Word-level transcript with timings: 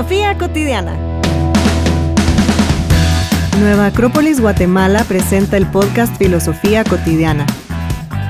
Filosofía 0.00 0.38
cotidiana. 0.38 0.96
Nueva 3.60 3.86
Acrópolis 3.86 4.40
Guatemala 4.40 5.04
presenta 5.04 5.58
el 5.58 5.66
podcast 5.66 6.16
Filosofía 6.16 6.84
cotidiana, 6.84 7.44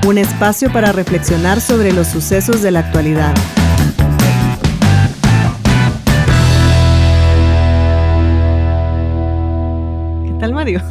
un 0.05 0.17
espacio 0.17 0.69
para 0.73 0.91
reflexionar 0.91 1.61
sobre 1.61 1.93
los 1.93 2.07
sucesos 2.07 2.61
de 2.61 2.71
la 2.71 2.79
actualidad. 2.81 3.33
¿Qué 10.25 10.39
tal, 10.41 10.51
Mario? 10.53 10.81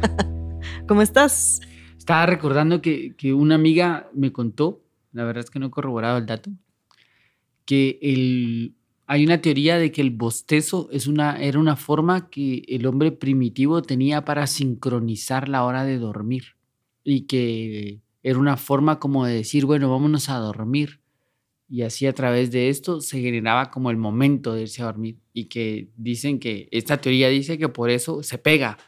¿Cómo 0.88 1.02
estás? 1.02 1.60
Estaba 1.98 2.24
recordando 2.24 2.80
que, 2.80 3.14
una 3.34 3.56
amiga 3.56 4.08
me 4.14 4.32
contó, 4.32 4.82
la 5.12 5.24
verdad 5.24 5.44
es 5.44 5.50
que 5.50 5.58
no 5.58 5.66
he 5.66 5.70
corroborado 5.70 6.16
el 6.16 6.24
dato, 6.24 6.50
que 7.66 7.98
el, 8.00 8.76
hay 9.06 9.24
una 9.24 9.40
teoría 9.40 9.78
de 9.78 9.92
que 9.92 10.00
el 10.00 10.10
bostezo 10.10 10.88
es 10.90 11.06
una, 11.06 11.40
era 11.40 11.58
una 11.58 11.76
forma 11.76 12.28
que 12.28 12.64
el 12.68 12.86
hombre 12.86 13.12
primitivo 13.12 13.82
tenía 13.82 14.24
para 14.24 14.46
sincronizar 14.46 15.48
la 15.48 15.64
hora 15.64 15.84
de 15.84 15.98
dormir 15.98 16.56
y 17.04 17.22
que 17.22 18.00
era 18.22 18.38
una 18.38 18.56
forma 18.56 18.98
como 18.98 19.24
de 19.24 19.34
decir, 19.34 19.64
bueno, 19.64 19.90
vámonos 19.90 20.28
a 20.28 20.38
dormir. 20.38 21.00
Y 21.68 21.82
así 21.82 22.06
a 22.06 22.12
través 22.12 22.50
de 22.50 22.68
esto 22.68 23.00
se 23.00 23.20
generaba 23.20 23.70
como 23.70 23.90
el 23.90 23.96
momento 23.96 24.54
de 24.54 24.62
irse 24.62 24.82
a 24.82 24.86
dormir. 24.86 25.18
Y 25.32 25.46
que 25.46 25.88
dicen 25.96 26.38
que, 26.38 26.68
esta 26.70 27.00
teoría 27.00 27.28
dice 27.28 27.58
que 27.58 27.68
por 27.68 27.90
eso 27.90 28.22
se 28.22 28.38
pega. 28.38 28.78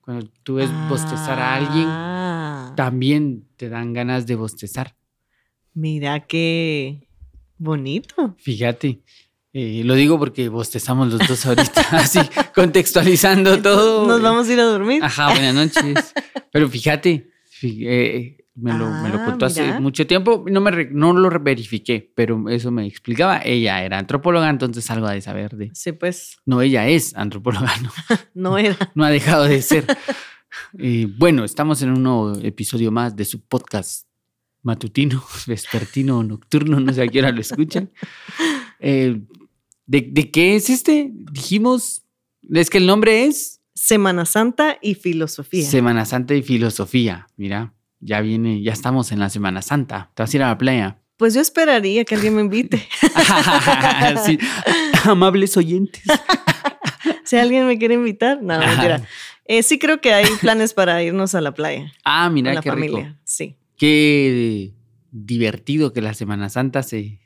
Cuando 0.00 0.28
tú 0.42 0.56
ves 0.56 0.70
bostezar 0.88 1.40
a 1.40 1.54
alguien, 1.54 1.88
Ah, 1.90 2.72
también 2.76 3.46
te 3.56 3.68
dan 3.68 3.92
ganas 3.92 4.26
de 4.26 4.36
bostezar. 4.36 4.96
Mira 5.74 6.26
qué 6.26 7.08
bonito. 7.58 8.34
Fíjate, 8.38 9.00
eh, 9.54 9.82
lo 9.84 9.94
digo 9.94 10.18
porque 10.18 10.48
bostezamos 10.50 11.10
los 11.12 11.26
dos 11.26 11.46
ahorita, 11.46 11.80
así 11.92 12.18
contextualizando 12.54 13.62
todo. 13.62 14.06
Nos 14.06 14.20
vamos 14.20 14.48
a 14.48 14.52
ir 14.52 14.60
a 14.60 14.64
dormir. 14.64 15.02
Ajá, 15.02 15.30
buenas 15.30 15.54
noches. 15.54 16.12
Pero 16.52 16.68
fíjate, 16.68 17.30
fí- 17.60 17.84
eh, 17.86 18.36
me, 18.56 18.72
lo, 18.76 18.88
me 18.90 19.08
lo 19.08 19.20
Ah, 19.20 19.24
contó 19.24 19.46
hace 19.46 19.80
mucho 19.80 20.06
tiempo, 20.06 20.44
no, 20.50 20.60
me, 20.60 20.70
re- 20.70 20.88
no 20.92 21.12
lo 21.12 21.28
verifiqué, 21.40 22.12
pero 22.14 22.48
eso 22.48 22.70
me 22.70 22.86
explicaba. 22.86 23.40
Ella 23.44 23.82
era 23.82 23.98
antropóloga, 23.98 24.48
entonces 24.48 24.88
algo 24.90 25.06
ha 25.08 25.12
de 25.12 25.20
saber 25.20 25.56
de... 25.56 25.70
Sí, 25.74 25.90
pues 25.92 26.36
No, 26.46 26.60
ella 26.62 26.86
es 26.86 27.16
antropóloga, 27.16 27.72
no, 27.82 27.90
no 28.34 28.58
era. 28.58 28.76
no 28.94 29.04
ha 29.04 29.10
dejado 29.10 29.44
de 29.44 29.60
ser. 29.62 29.84
Eh, 30.78 31.08
bueno, 31.18 31.42
estamos 31.44 31.82
en 31.82 31.90
un 31.90 32.02
nuevo 32.04 32.38
episodio 32.42 32.92
más 32.92 33.16
de 33.16 33.24
su 33.24 33.40
podcast 33.44 34.06
matutino, 34.62 35.24
vespertino 35.48 36.22
nocturno, 36.22 36.78
no 36.78 36.92
sé 36.92 37.02
a 37.02 37.08
qué 37.08 37.18
hora 37.18 37.32
lo 37.32 37.40
escuchan. 37.40 37.90
Eh, 38.78 39.20
¿de, 39.86 40.02
de 40.10 40.30
qué 40.30 40.56
es 40.56 40.70
este? 40.70 41.10
Dijimos, 41.12 42.02
es 42.52 42.70
que 42.70 42.78
el 42.78 42.86
nombre 42.86 43.24
es 43.24 43.60
Semana 43.74 44.24
Santa 44.26 44.78
y 44.82 44.94
filosofía. 44.94 45.64
Semana 45.68 46.04
Santa 46.04 46.34
y 46.34 46.42
Filosofía. 46.42 47.26
Mira, 47.36 47.74
ya 48.00 48.20
viene, 48.20 48.62
ya 48.62 48.72
estamos 48.72 49.12
en 49.12 49.18
la 49.20 49.30
Semana 49.30 49.62
Santa. 49.62 50.10
Te 50.14 50.22
vas 50.22 50.32
a 50.32 50.36
ir 50.36 50.42
a 50.42 50.48
la 50.48 50.58
playa. 50.58 50.98
Pues 51.16 51.34
yo 51.34 51.40
esperaría 51.40 52.04
que 52.04 52.14
alguien 52.16 52.34
me 52.36 52.42
invite. 52.42 52.86
Sí. 54.24 54.38
Amables 55.04 55.56
oyentes. 55.56 56.02
si 57.24 57.36
alguien 57.36 57.66
me 57.66 57.78
quiere 57.78 57.94
invitar, 57.94 58.42
no, 58.42 58.58
mentira. 58.58 59.02
Eh, 59.46 59.62
sí 59.62 59.78
creo 59.78 60.00
que 60.00 60.12
hay 60.12 60.26
planes 60.40 60.72
para 60.72 61.02
irnos 61.02 61.34
a 61.34 61.40
la 61.40 61.52
playa 61.52 61.92
Ah, 62.04 62.24
con 62.26 62.34
mira 62.34 62.54
la 62.54 62.62
qué 62.62 62.70
rico. 62.70 62.94
familia. 62.96 63.18
Sí. 63.24 63.56
Qué 63.76 64.72
divertido 65.10 65.92
que 65.92 66.00
la 66.00 66.14
Semana 66.14 66.48
Santa 66.48 66.82
se 66.82 67.20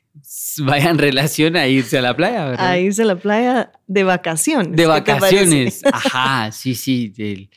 vaya 0.64 0.90
en 0.90 0.98
relación 0.98 1.56
a 1.56 1.66
irse 1.68 1.98
a 1.98 2.02
la 2.02 2.16
playa, 2.16 2.44
¿verdad? 2.46 2.68
A 2.70 2.78
irse 2.78 3.02
a 3.02 3.06
la 3.06 3.16
playa 3.16 3.72
de 3.86 4.04
vacaciones. 4.04 4.76
de 4.76 4.86
vacaciones. 4.86 5.82
Ajá, 5.92 6.52
sí, 6.52 6.74
sí, 6.74 7.08
del- 7.08 7.50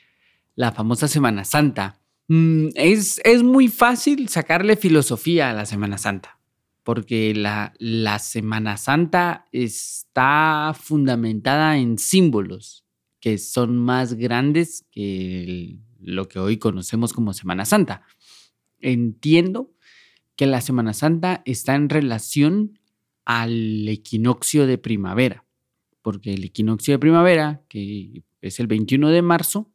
la 0.56 0.72
famosa 0.72 1.08
Semana 1.08 1.44
Santa. 1.46 2.00
Mm, 2.28 2.68
es, 2.76 3.20
es 3.24 3.44
muy 3.44 3.68
fácil 3.68 4.30
sacarle 4.30 4.76
filosofía 4.76 5.50
a 5.50 5.54
la 5.54 5.66
Semana 5.66 5.98
Santa, 5.98 6.40
porque 6.84 7.34
la, 7.34 7.74
la 7.80 8.20
Semana 8.20 8.78
Santa 8.78 9.48
está 9.52 10.74
fundamentada 10.80 11.78
en 11.78 11.98
símbolos 11.98 12.86
que 13.20 13.38
son 13.38 13.78
más 13.78 14.14
grandes 14.16 14.86
que 14.92 15.44
el- 15.44 15.80
lo 16.00 16.28
que 16.28 16.40
hoy 16.40 16.58
conocemos 16.58 17.14
como 17.14 17.34
Semana 17.34 17.66
Santa. 17.66 18.02
Entiendo 18.80 19.72
que 20.42 20.48
la 20.48 20.62
Semana 20.62 20.94
Santa 20.94 21.44
está 21.46 21.76
en 21.76 21.90
relación 21.90 22.80
al 23.26 23.88
equinoccio 23.88 24.66
de 24.66 24.78
primavera 24.80 25.46
porque 26.02 26.34
el 26.34 26.44
equinoccio 26.44 26.94
de 26.94 27.00
primavera, 27.00 27.62
que 27.68 28.24
es 28.42 28.60
el 28.60 28.68
21 28.68 29.10
de 29.10 29.22
marzo, 29.22 29.72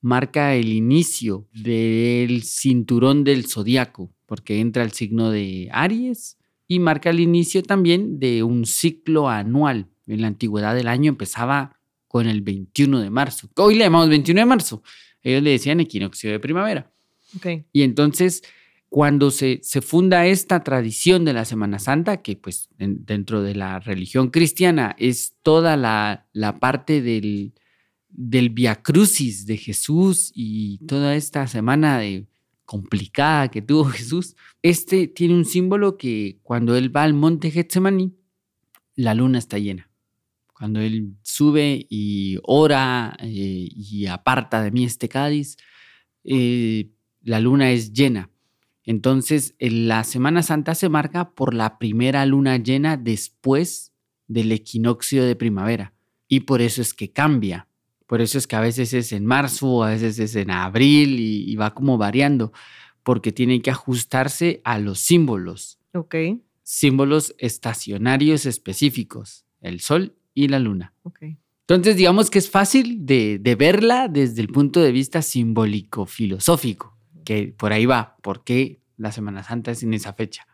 marca 0.00 0.54
el 0.54 0.68
inicio 0.68 1.46
del 1.52 2.42
cinturón 2.42 3.24
del 3.24 3.46
zodiaco, 3.46 4.10
porque 4.26 4.60
entra 4.60 4.82
el 4.82 4.92
signo 4.92 5.30
de 5.30 5.68
Aries 5.72 6.38
y 6.66 6.78
marca 6.78 7.10
el 7.10 7.20
inicio 7.20 7.62
también 7.62 8.18
de 8.18 8.42
un 8.42 8.64
ciclo 8.64 9.28
anual. 9.28 9.88
En 10.06 10.22
la 10.22 10.28
antigüedad 10.28 10.74
del 10.74 10.88
año 10.88 11.10
empezaba 11.10 11.78
con 12.08 12.26
el 12.26 12.40
21 12.40 13.00
de 13.00 13.10
marzo. 13.10 13.48
Hoy 13.56 13.74
le 13.74 13.84
llamamos 13.84 14.08
21 14.08 14.40
de 14.40 14.46
marzo. 14.46 14.82
Ellos 15.22 15.42
le 15.42 15.50
decían 15.50 15.80
equinoccio 15.80 16.30
de 16.30 16.40
primavera. 16.40 16.90
Ok. 17.36 17.66
Y 17.72 17.82
entonces, 17.82 18.42
cuando 18.90 19.30
se, 19.30 19.60
se 19.62 19.80
funda 19.80 20.26
esta 20.26 20.62
tradición 20.62 21.24
de 21.24 21.32
la 21.32 21.46
Semana 21.46 21.78
Santa, 21.78 22.20
que 22.22 22.36
pues 22.36 22.68
en- 22.78 23.06
dentro 23.06 23.40
de 23.42 23.54
la 23.54 23.78
religión 23.80 24.28
cristiana 24.30 24.94
es 24.98 25.36
toda 25.42 25.76
la, 25.78 26.26
la 26.32 26.58
parte 26.58 27.00
del, 27.00 27.54
del 28.08 28.50
Via 28.50 28.82
Crucis 28.82 29.46
de 29.46 29.56
Jesús 29.56 30.32
y 30.34 30.78
toda 30.86 31.14
esta 31.16 31.46
semana 31.46 31.98
de, 31.98 32.26
complicada 32.66 33.48
que 33.48 33.62
tuvo 33.62 33.84
Jesús, 33.90 34.36
este 34.62 35.06
tiene 35.08 35.34
un 35.34 35.44
símbolo 35.44 35.96
que 35.96 36.38
cuando 36.42 36.76
él 36.76 36.94
va 36.94 37.04
al 37.04 37.14
monte 37.14 37.50
Getsemaní, 37.50 38.12
la 38.96 39.14
luna 39.14 39.38
está 39.38 39.58
llena. 39.58 39.88
Cuando 40.52 40.80
él 40.80 41.14
sube 41.22 41.86
y 41.88 42.38
ora 42.42 43.16
eh, 43.20 43.68
y 43.70 44.06
aparta 44.06 44.62
de 44.62 44.70
mí 44.72 44.84
este 44.84 45.08
Cádiz, 45.08 45.56
eh, 46.24 46.90
la 47.22 47.40
luna 47.40 47.70
es 47.72 47.92
llena. 47.92 48.28
Entonces, 48.84 49.54
en 49.58 49.88
la 49.88 50.04
Semana 50.04 50.42
Santa 50.42 50.74
se 50.74 50.88
marca 50.88 51.30
por 51.32 51.54
la 51.54 51.78
primera 51.78 52.24
luna 52.26 52.56
llena 52.56 52.96
después 52.96 53.92
del 54.26 54.52
equinoccio 54.52 55.24
de 55.24 55.36
primavera. 55.36 55.92
Y 56.28 56.40
por 56.40 56.62
eso 56.62 56.80
es 56.82 56.94
que 56.94 57.10
cambia. 57.10 57.66
Por 58.06 58.20
eso 58.20 58.38
es 58.38 58.46
que 58.46 58.56
a 58.56 58.60
veces 58.60 58.92
es 58.94 59.12
en 59.12 59.26
marzo, 59.26 59.84
a 59.84 59.90
veces 59.90 60.18
es 60.18 60.34
en 60.34 60.50
abril 60.50 61.20
y, 61.20 61.50
y 61.50 61.56
va 61.56 61.74
como 61.74 61.98
variando, 61.98 62.52
porque 63.02 63.32
tiene 63.32 63.60
que 63.62 63.70
ajustarse 63.70 64.60
a 64.64 64.78
los 64.78 64.98
símbolos, 65.00 65.78
Ok. 65.94 66.14
símbolos 66.62 67.34
estacionarios 67.38 68.46
específicos, 68.46 69.44
el 69.60 69.80
sol 69.80 70.16
y 70.34 70.48
la 70.48 70.58
luna. 70.58 70.92
Ok. 71.04 71.22
Entonces, 71.68 71.96
digamos 71.96 72.30
que 72.30 72.38
es 72.40 72.50
fácil 72.50 73.06
de, 73.06 73.38
de 73.38 73.54
verla 73.54 74.08
desde 74.08 74.40
el 74.42 74.48
punto 74.48 74.80
de 74.80 74.90
vista 74.90 75.22
simbólico-filosófico, 75.22 76.96
por 77.56 77.72
ahí 77.72 77.86
va, 77.86 78.16
¿por 78.22 78.44
qué 78.44 78.80
la 78.96 79.12
Semana 79.12 79.42
Santa 79.42 79.70
es 79.70 79.82
en 79.82 79.94
esa 79.94 80.12
fecha? 80.12 80.46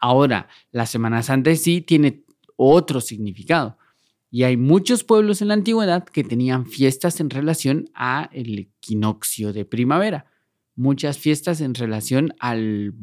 Ahora, 0.00 0.48
la 0.70 0.86
Semana 0.86 1.22
Santa 1.22 1.54
sí 1.54 1.80
tiene 1.80 2.24
otro 2.56 3.00
significado. 3.00 3.78
Y 4.30 4.44
hay 4.44 4.56
muchos 4.56 5.04
pueblos 5.04 5.42
en 5.42 5.48
la 5.48 5.54
antigüedad 5.54 6.04
que 6.04 6.24
tenían 6.24 6.66
fiestas 6.66 7.20
en 7.20 7.28
relación 7.28 7.90
a 7.94 8.30
el 8.32 8.58
equinoccio 8.58 9.52
de 9.52 9.64
primavera. 9.64 10.26
Muchas 10.74 11.18
fiestas 11.18 11.60
en 11.60 11.74
relación 11.74 12.34
al 12.40 12.94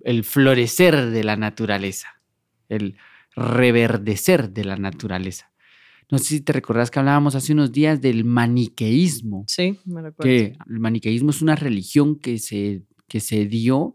el 0.00 0.24
florecer 0.24 1.10
de 1.10 1.22
la 1.22 1.36
naturaleza, 1.36 2.08
el 2.70 2.96
reverdecer 3.36 4.50
de 4.50 4.64
la 4.64 4.76
naturaleza. 4.76 5.50
No 6.10 6.18
sé 6.18 6.24
si 6.24 6.40
te 6.40 6.52
recordás 6.52 6.90
que 6.90 6.98
hablábamos 6.98 7.34
hace 7.34 7.52
unos 7.52 7.72
días 7.72 8.00
del 8.00 8.24
maniqueísmo, 8.24 9.44
Sí, 9.48 9.78
me 9.84 10.02
recuerdo. 10.02 10.22
que 10.22 10.56
el 10.68 10.80
maniqueísmo 10.80 11.30
es 11.30 11.42
una 11.42 11.56
religión 11.56 12.16
que 12.16 12.38
se, 12.38 12.82
que 13.08 13.20
se 13.20 13.46
dio 13.46 13.94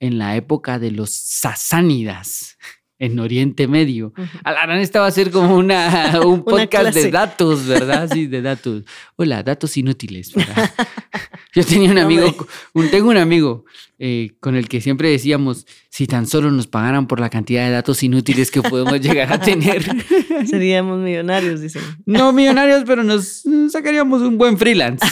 en 0.00 0.18
la 0.18 0.36
época 0.36 0.78
de 0.78 0.90
los 0.90 1.10
sasánidas 1.10 2.56
en 3.02 3.18
Oriente 3.18 3.66
Medio. 3.66 4.12
Ujú. 4.16 4.28
Alarán, 4.44 4.78
esta 4.78 5.00
va 5.00 5.08
a 5.08 5.10
ser 5.10 5.32
como 5.32 5.56
una, 5.56 6.20
un 6.24 6.44
podcast 6.44 6.94
de 6.94 7.10
datos, 7.10 7.66
¿verdad? 7.66 8.08
Sí, 8.12 8.28
de 8.28 8.40
datos. 8.40 8.84
Hola, 9.16 9.42
datos 9.42 9.76
inútiles. 9.76 10.32
¿verdad? 10.32 10.72
Yo 11.52 11.64
tenía 11.64 11.90
un 11.90 11.98
amigo, 11.98 12.32
un, 12.72 12.90
tengo 12.92 13.10
un 13.10 13.16
amigo 13.16 13.64
eh, 13.98 14.30
con 14.38 14.54
el 14.54 14.68
que 14.68 14.80
siempre 14.80 15.10
decíamos, 15.10 15.66
si 15.90 16.06
tan 16.06 16.28
solo 16.28 16.52
nos 16.52 16.68
pagaran 16.68 17.08
por 17.08 17.18
la 17.18 17.28
cantidad 17.28 17.66
de 17.66 17.72
datos 17.72 18.04
inútiles 18.04 18.52
que 18.52 18.62
podemos 18.62 19.00
llegar 19.00 19.32
a 19.32 19.40
tener. 19.40 19.84
Seríamos 20.48 21.00
millonarios, 21.00 21.60
dicen. 21.60 21.82
No 22.06 22.32
millonarios, 22.32 22.84
pero 22.86 23.02
nos 23.02 23.42
sacaríamos 23.68 24.22
un 24.22 24.38
buen 24.38 24.56
freelance. 24.56 25.04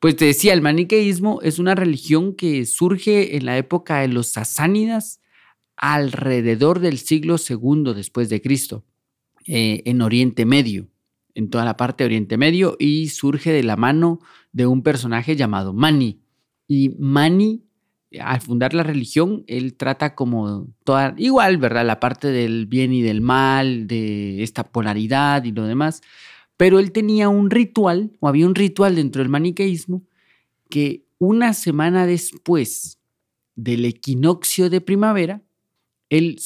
Pues 0.00 0.16
te 0.16 0.24
decía, 0.24 0.54
el 0.54 0.62
maniqueísmo 0.62 1.40
es 1.42 1.58
una 1.58 1.74
religión 1.74 2.34
que 2.34 2.64
surge 2.64 3.36
en 3.36 3.44
la 3.44 3.58
época 3.58 4.00
de 4.00 4.08
los 4.08 4.28
sasánidas 4.28 5.20
alrededor 5.76 6.80
del 6.80 6.98
siglo 6.98 7.36
II 7.36 7.92
después 7.94 8.28
de 8.28 8.40
Cristo, 8.40 8.84
eh, 9.46 9.82
en 9.84 10.02
Oriente 10.02 10.46
Medio, 10.46 10.88
en 11.34 11.50
toda 11.50 11.64
la 11.64 11.76
parte 11.76 12.04
de 12.04 12.06
Oriente 12.06 12.38
Medio, 12.38 12.76
y 12.78 13.08
surge 13.08 13.52
de 13.52 13.62
la 13.62 13.76
mano 13.76 14.20
de 14.52 14.66
un 14.66 14.82
personaje 14.82 15.36
llamado 15.36 15.72
Mani. 15.72 16.20
Y 16.68 16.90
Mani, 16.98 17.64
al 18.20 18.40
fundar 18.40 18.72
la 18.72 18.82
religión, 18.82 19.44
él 19.46 19.74
trata 19.74 20.14
como 20.14 20.68
toda, 20.84 21.14
igual, 21.18 21.58
¿verdad? 21.58 21.84
La 21.84 22.00
parte 22.00 22.28
del 22.28 22.66
bien 22.66 22.92
y 22.92 23.02
del 23.02 23.20
mal, 23.20 23.86
de 23.86 24.42
esta 24.42 24.64
polaridad 24.64 25.44
y 25.44 25.52
lo 25.52 25.64
demás. 25.64 26.02
Pero 26.56 26.78
él 26.78 26.92
tenía 26.92 27.28
un 27.28 27.50
ritual, 27.50 28.12
o 28.20 28.28
había 28.28 28.46
un 28.46 28.54
ritual 28.54 28.94
dentro 28.94 29.20
del 29.20 29.28
maniqueísmo, 29.28 30.02
que 30.70 31.04
una 31.18 31.52
semana 31.52 32.06
después 32.06 33.00
del 33.56 33.84
equinoccio 33.84 34.70
de 34.70 34.80
primavera, 34.80 35.42
él 36.16 36.40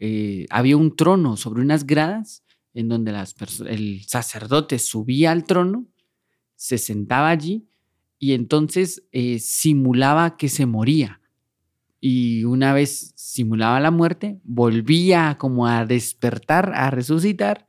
eh, 0.00 0.46
había 0.50 0.76
un 0.76 0.96
trono 0.96 1.36
sobre 1.36 1.62
unas 1.62 1.86
gradas 1.86 2.42
en 2.74 2.88
donde 2.88 3.14
el 3.68 4.02
sacerdote 4.04 4.78
subía 4.78 5.30
al 5.32 5.44
trono, 5.44 5.86
se 6.56 6.76
sentaba 6.76 7.30
allí 7.30 7.68
y 8.18 8.32
entonces 8.32 9.04
eh, 9.12 9.38
simulaba 9.38 10.36
que 10.36 10.48
se 10.48 10.66
moría. 10.66 11.20
Y 12.00 12.44
una 12.44 12.72
vez 12.72 13.12
simulaba 13.16 13.80
la 13.80 13.90
muerte, 13.90 14.40
volvía 14.44 15.36
como 15.38 15.66
a 15.66 15.86
despertar, 15.86 16.72
a 16.74 16.90
resucitar, 16.90 17.66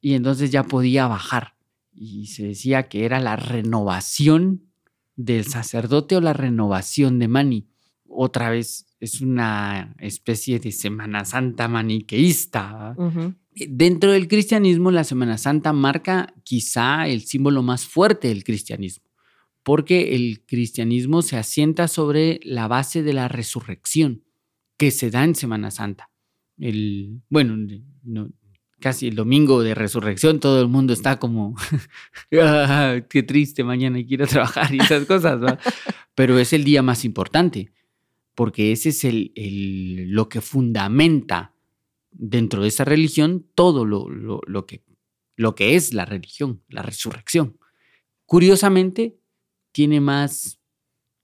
y 0.00 0.14
entonces 0.14 0.50
ya 0.50 0.62
podía 0.62 1.06
bajar. 1.06 1.54
Y 1.92 2.28
se 2.28 2.46
decía 2.46 2.84
que 2.84 3.04
era 3.04 3.20
la 3.20 3.36
renovación 3.36 4.62
del 5.16 5.44
sacerdote 5.44 6.16
o 6.16 6.20
la 6.20 6.32
renovación 6.32 7.18
de 7.18 7.28
Mani. 7.28 7.68
Otra 8.08 8.50
vez 8.50 8.86
es 9.00 9.20
una 9.20 9.94
especie 9.98 10.58
de 10.58 10.72
Semana 10.72 11.24
Santa 11.24 11.68
maniqueísta. 11.68 12.96
Dentro 13.54 14.12
del 14.12 14.28
cristianismo, 14.28 14.90
la 14.90 15.04
Semana 15.04 15.38
Santa 15.38 15.72
marca 15.72 16.32
quizá 16.42 17.06
el 17.06 17.22
símbolo 17.22 17.62
más 17.62 17.86
fuerte 17.86 18.28
del 18.28 18.44
cristianismo 18.44 19.08
porque 19.68 20.14
el 20.14 20.46
cristianismo 20.46 21.20
se 21.20 21.36
asienta 21.36 21.88
sobre 21.88 22.40
la 22.42 22.68
base 22.68 23.02
de 23.02 23.12
la 23.12 23.28
resurrección 23.28 24.24
que 24.78 24.90
se 24.90 25.10
da 25.10 25.24
en 25.24 25.34
Semana 25.34 25.70
Santa. 25.70 26.08
El, 26.56 27.20
bueno, 27.28 27.54
casi 28.80 29.08
el 29.08 29.14
domingo 29.14 29.62
de 29.62 29.74
resurrección 29.74 30.40
todo 30.40 30.62
el 30.62 30.68
mundo 30.68 30.94
está 30.94 31.18
como, 31.18 31.54
ah, 32.40 33.00
qué 33.10 33.22
triste, 33.22 33.62
mañana 33.62 33.98
quiero 34.08 34.26
trabajar 34.26 34.74
y 34.74 34.78
esas 34.78 35.04
cosas, 35.04 35.58
pero 36.14 36.38
es 36.38 36.54
el 36.54 36.64
día 36.64 36.80
más 36.82 37.04
importante, 37.04 37.70
porque 38.38 38.70
ese 38.70 38.90
es 38.90 39.02
el, 39.02 39.32
lo 40.12 40.28
que 40.28 40.40
fundamenta 40.40 41.56
dentro 42.12 42.62
de 42.62 42.68
esa 42.68 42.84
religión 42.84 43.44
todo 43.56 43.84
lo, 43.84 44.08
lo, 44.08 44.64
que, 44.64 44.84
lo 45.34 45.56
que 45.56 45.74
es 45.74 45.92
la 45.92 46.04
religión, 46.04 46.62
la 46.68 46.82
resurrección. 46.82 47.58
Curiosamente, 48.26 49.18
tiene 49.72 50.00
más 50.00 50.60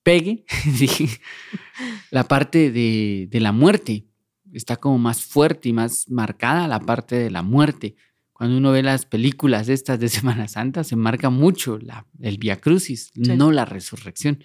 pegue, 0.02 0.44
la 2.10 2.26
parte 2.26 2.72
de, 2.72 3.28
la 3.30 3.52
muerte. 3.52 4.08
Está 4.52 4.74
como 4.78 4.98
más 4.98 5.22
fuerte 5.22 5.68
y 5.68 5.72
más 5.72 6.10
marcada 6.10 6.66
la 6.66 6.80
parte 6.80 7.14
de 7.14 7.30
la 7.30 7.42
muerte. 7.42 7.94
Cuando 8.32 8.56
uno 8.56 8.72
ve 8.72 8.82
las 8.82 9.06
películas 9.06 9.68
estas 9.68 10.00
de 10.00 10.08
Semana 10.08 10.48
Santa, 10.48 10.82
se 10.82 10.96
marca 10.96 11.30
mucho 11.30 11.78
la, 11.78 12.08
el 12.20 12.38
Via 12.38 12.60
Crucis, 12.60 13.12
no 13.14 13.52
la 13.52 13.66
resurrección. 13.66 14.42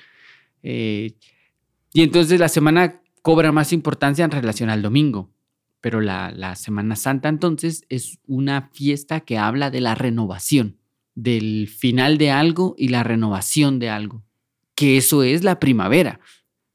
Eh, 0.62 1.16
y 1.94 2.04
entonces 2.04 2.40
la 2.40 2.50
semana 2.50 3.02
cobra 3.22 3.52
más 3.52 3.74
importancia 3.74 4.26
en 4.26 4.32
relación 4.32 4.70
al 4.70 4.82
domingo. 4.82 5.32
Pero 5.82 6.02
la, 6.02 6.56
Semana 6.56 6.96
Santa 6.96 7.30
entonces 7.30 7.86
es 7.90 8.20
una 8.28 8.70
fiesta 8.74 9.22
que 9.22 9.38
habla 9.38 9.72
de 9.72 9.80
la 9.80 9.96
renovación 9.96 10.78
del 11.16 11.68
final 11.68 12.18
de 12.18 12.32
algo 12.32 12.76
y 12.78 12.90
la 12.90 13.04
renovación 13.04 13.80
de 13.80 13.90
algo, 13.90 14.24
que 14.76 14.98
eso 14.98 15.24
es 15.24 15.44
la 15.44 15.60
primavera. 15.60 16.20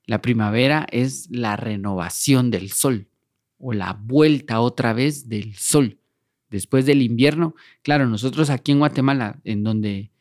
La 0.07 0.21
primavera 0.23 0.87
es 0.91 1.29
la 1.31 1.57
renovación 1.57 2.51
del 2.51 2.71
sol 2.71 3.09
o 3.59 3.73
la 3.73 3.93
vuelta 3.93 4.61
otra 4.61 4.93
vez 4.93 5.29
del 5.29 5.55
sol. 5.55 5.99
Después 6.51 6.87
del 6.87 7.03
invierno, 7.03 7.55
claro, 7.83 8.07
nosotros 8.07 8.49
aquí 8.49 8.73
en 8.73 8.79
Guatemala, 8.79 9.41
en 9.45 9.65
donde 9.65 10.13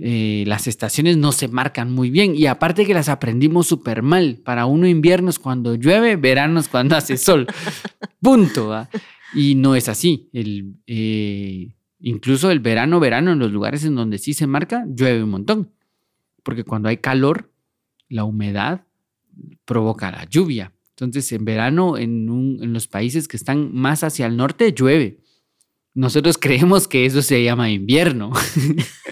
eh, 0.00 0.44
las 0.46 0.66
estaciones 0.66 1.16
no 1.16 1.32
se 1.32 1.48
marcan 1.48 1.92
muy 1.92 2.10
bien 2.10 2.34
y 2.34 2.46
aparte 2.46 2.86
que 2.86 2.94
las 2.94 3.08
aprendimos 3.08 3.66
súper 3.66 4.02
mal. 4.02 4.40
Para 4.44 4.66
uno 4.66 4.86
invierno 4.86 5.30
es 5.30 5.38
cuando 5.38 5.74
llueve, 5.74 6.16
verano 6.16 6.60
es 6.60 6.68
cuando 6.68 6.96
hace 6.96 7.16
sol. 7.16 7.46
Punto. 8.20 8.88
Y 9.34 9.54
no 9.54 9.74
es 9.74 9.88
así. 9.88 10.28
El, 10.32 10.76
eh, 10.86 11.76
Incluso 12.00 12.50
el 12.50 12.60
verano, 12.60 13.00
verano, 13.00 13.32
en 13.32 13.38
los 13.38 13.50
lugares 13.50 13.84
en 13.84 13.94
donde 13.94 14.18
sí 14.18 14.34
se 14.34 14.46
marca, 14.46 14.84
llueve 14.88 15.24
un 15.24 15.30
montón. 15.30 15.72
Porque 16.42 16.64
cuando 16.64 16.88
hay 16.88 16.98
calor, 16.98 17.50
la 18.08 18.24
humedad 18.24 18.86
provoca 19.64 20.10
la 20.10 20.24
lluvia. 20.24 20.72
Entonces, 20.90 21.32
en 21.32 21.44
verano, 21.44 21.96
en, 21.98 22.72
los 22.72 22.86
países 22.86 23.28
que 23.28 23.36
están 23.36 23.74
más 23.74 24.04
hacia 24.04 24.26
el 24.26 24.36
norte, 24.36 24.72
llueve. 24.72 25.20
Nosotros 25.94 26.38
creemos 26.38 26.86
que 26.86 27.06
eso 27.06 27.22
se 27.22 27.42
llama 27.42 27.70
invierno, 27.70 28.30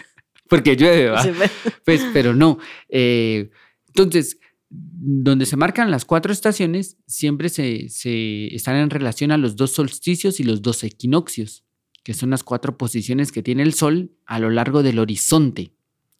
porque 0.54 0.76
llueve, 0.76 1.10
¿va? 1.10 1.24
Pues, 1.84 2.06
pero 2.12 2.34
no. 2.34 2.58
Eh, 2.88 3.50
entonces, 3.88 4.38
donde 4.70 5.46
se 5.46 5.56
marcan 5.56 5.90
las 5.90 6.04
cuatro 6.04 6.32
estaciones, 6.32 6.96
siempre 7.06 7.48
se, 7.48 7.88
se, 7.88 8.54
están 8.54 8.76
en 8.76 8.90
relación 8.90 9.32
a 9.32 9.36
los 9.36 9.56
dos 9.56 9.72
solsticios 9.72 10.38
y 10.38 10.44
los 10.44 10.62
dos 10.62 10.84
equinoccios 10.84 11.64
que 12.04 12.14
son 12.14 12.30
las 12.30 12.44
cuatro 12.44 12.76
posiciones 12.76 13.32
que 13.32 13.42
tiene 13.42 13.62
el 13.62 13.72
Sol 13.72 14.12
a 14.26 14.38
lo 14.38 14.50
largo 14.50 14.82
del 14.82 14.98
horizonte. 14.98 15.72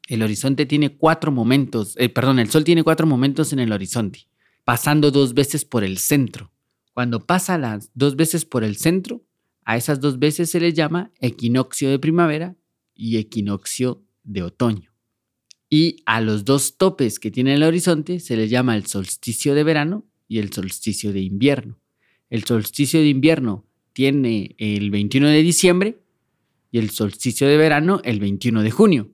El 0.07 0.23
horizonte 0.23 0.65
tiene 0.65 0.97
cuatro 0.97 1.31
momentos, 1.31 1.95
eh, 1.97 2.09
perdón, 2.09 2.39
el 2.39 2.49
Sol 2.49 2.63
tiene 2.63 2.83
cuatro 2.83 3.07
momentos 3.07 3.53
en 3.53 3.59
el 3.59 3.71
horizonte, 3.71 4.27
pasando 4.65 5.11
dos 5.11 5.35
veces 5.35 5.63
por 5.63 5.83
el 5.83 5.99
centro. 5.99 6.51
Cuando 6.93 7.25
pasa 7.25 7.57
las 7.57 7.91
dos 7.93 8.15
veces 8.15 8.45
por 8.45 8.63
el 8.63 8.77
centro, 8.77 9.23
a 9.63 9.77
esas 9.77 9.99
dos 9.99 10.17
veces 10.19 10.49
se 10.49 10.59
les 10.59 10.73
llama 10.73 11.11
equinoccio 11.19 11.89
de 11.89 11.99
primavera 11.99 12.55
y 12.95 13.17
equinoccio 13.17 14.03
de 14.25 14.43
otoño. 14.43 14.91
Y 15.69 15.97
a 16.05 16.21
los 16.21 16.45
dos 16.45 16.77
topes 16.77 17.19
que 17.19 17.31
tiene 17.31 17.55
el 17.55 17.63
horizonte 17.63 18.19
se 18.19 18.37
les 18.37 18.49
llama 18.49 18.75
el 18.75 18.85
solsticio 18.85 19.55
de 19.55 19.63
verano 19.63 20.05
y 20.27 20.39
el 20.39 20.51
solsticio 20.51 21.13
de 21.13 21.21
invierno. 21.21 21.79
El 22.29 22.43
solsticio 22.43 22.99
de 22.99 23.07
invierno 23.07 23.65
tiene 23.93 24.55
el 24.57 24.91
21 24.91 25.27
de 25.29 25.41
diciembre 25.41 25.99
y 26.71 26.79
el 26.79 26.89
solsticio 26.89 27.47
de 27.47 27.57
verano 27.57 28.01
el 28.03 28.19
21 28.19 28.61
de 28.61 28.71
junio. 28.71 29.11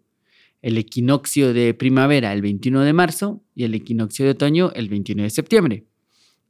El 0.62 0.78
equinoccio 0.78 1.54
de 1.54 1.74
primavera 1.74 2.34
el 2.34 2.42
21 2.42 2.82
de 2.82 2.94
marzo 2.94 3.44
y 3.56 3.64
el 3.64 3.74
equinoccio 3.74 4.26
de 4.26 4.32
otoño 4.32 4.72
el 4.76 4.90
21 4.90 5.24
de 5.24 5.30
septiembre. 5.30 5.86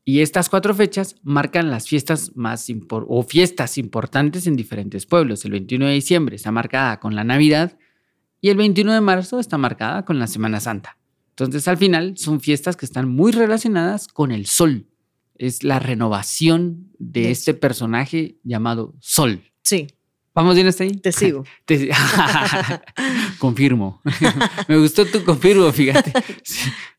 Y 0.03 0.21
estas 0.21 0.49
cuatro 0.49 0.73
fechas 0.73 1.15
marcan 1.23 1.69
las 1.69 1.87
fiestas 1.87 2.35
más 2.35 2.67
o 2.89 3.23
fiestas 3.23 3.77
importantes 3.77 4.47
en 4.47 4.55
diferentes 4.55 5.05
pueblos. 5.05 5.45
El 5.45 5.51
21 5.51 5.85
de 5.87 5.93
diciembre 5.93 6.35
está 6.35 6.51
marcada 6.51 6.99
con 6.99 7.15
la 7.15 7.23
Navidad 7.23 7.77
y 8.41 8.49
el 8.49 8.57
21 8.57 8.93
de 8.93 9.01
marzo 9.01 9.39
está 9.39 9.57
marcada 9.57 10.03
con 10.03 10.19
la 10.19 10.27
Semana 10.27 10.59
Santa. 10.59 10.97
Entonces, 11.29 11.67
al 11.67 11.77
final, 11.77 12.17
son 12.17 12.41
fiestas 12.41 12.75
que 12.75 12.85
están 12.85 13.07
muy 13.07 13.31
relacionadas 13.31 14.07
con 14.07 14.31
el 14.31 14.47
sol, 14.47 14.87
es 15.41 15.63
la 15.63 15.79
renovación 15.79 16.91
de 16.99 17.31
este 17.31 17.53
personaje 17.55 18.37
llamado 18.43 18.93
Sol. 18.99 19.41
Sí. 19.63 19.87
¿Vamos 20.33 20.55
bien 20.55 20.67
hasta 20.67 20.83
ahí? 20.83 20.91
Te 20.91 21.11
sigo. 21.11 21.43
confirmo. 23.39 24.01
Me 24.67 24.77
gustó 24.77 25.05
tu 25.05 25.23
confirmo, 25.23 25.71
fíjate. 25.71 26.13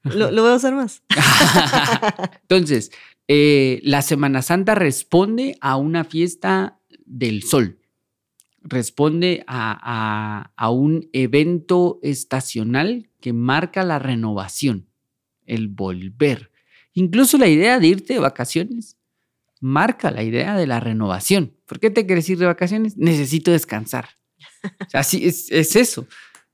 Lo, 0.02 0.30
voy 0.30 0.50
a 0.50 0.56
usar 0.56 0.74
más. 0.74 1.02
Entonces, 2.42 2.90
eh, 3.28 3.80
la 3.84 4.02
Semana 4.02 4.42
Santa 4.42 4.74
responde 4.74 5.56
a 5.60 5.76
una 5.76 6.04
fiesta 6.04 6.80
del 7.06 7.44
sol. 7.44 7.78
Responde 8.64 9.44
a, 9.46 10.52
a 10.56 10.70
un 10.70 11.08
evento 11.12 11.98
estacional 12.02 13.10
que 13.20 13.32
marca 13.32 13.82
la 13.84 13.98
renovación, 13.98 14.88
el 15.46 15.68
volver. 15.68 16.50
Incluso 16.94 17.38
la 17.38 17.48
idea 17.48 17.78
de 17.78 17.86
irte 17.86 18.14
de 18.14 18.20
vacaciones 18.20 18.96
marca 19.60 20.10
la 20.10 20.22
idea 20.22 20.56
de 20.56 20.66
la 20.66 20.80
renovación. 20.80 21.54
¿Por 21.66 21.80
qué 21.80 21.90
te 21.90 22.04
quieres 22.04 22.28
ir 22.28 22.38
de 22.38 22.46
vacaciones? 22.46 22.96
Necesito 22.96 23.50
descansar. 23.50 24.10
Así 24.92 25.24
es, 25.24 25.50
es 25.50 25.76
eso. 25.76 26.06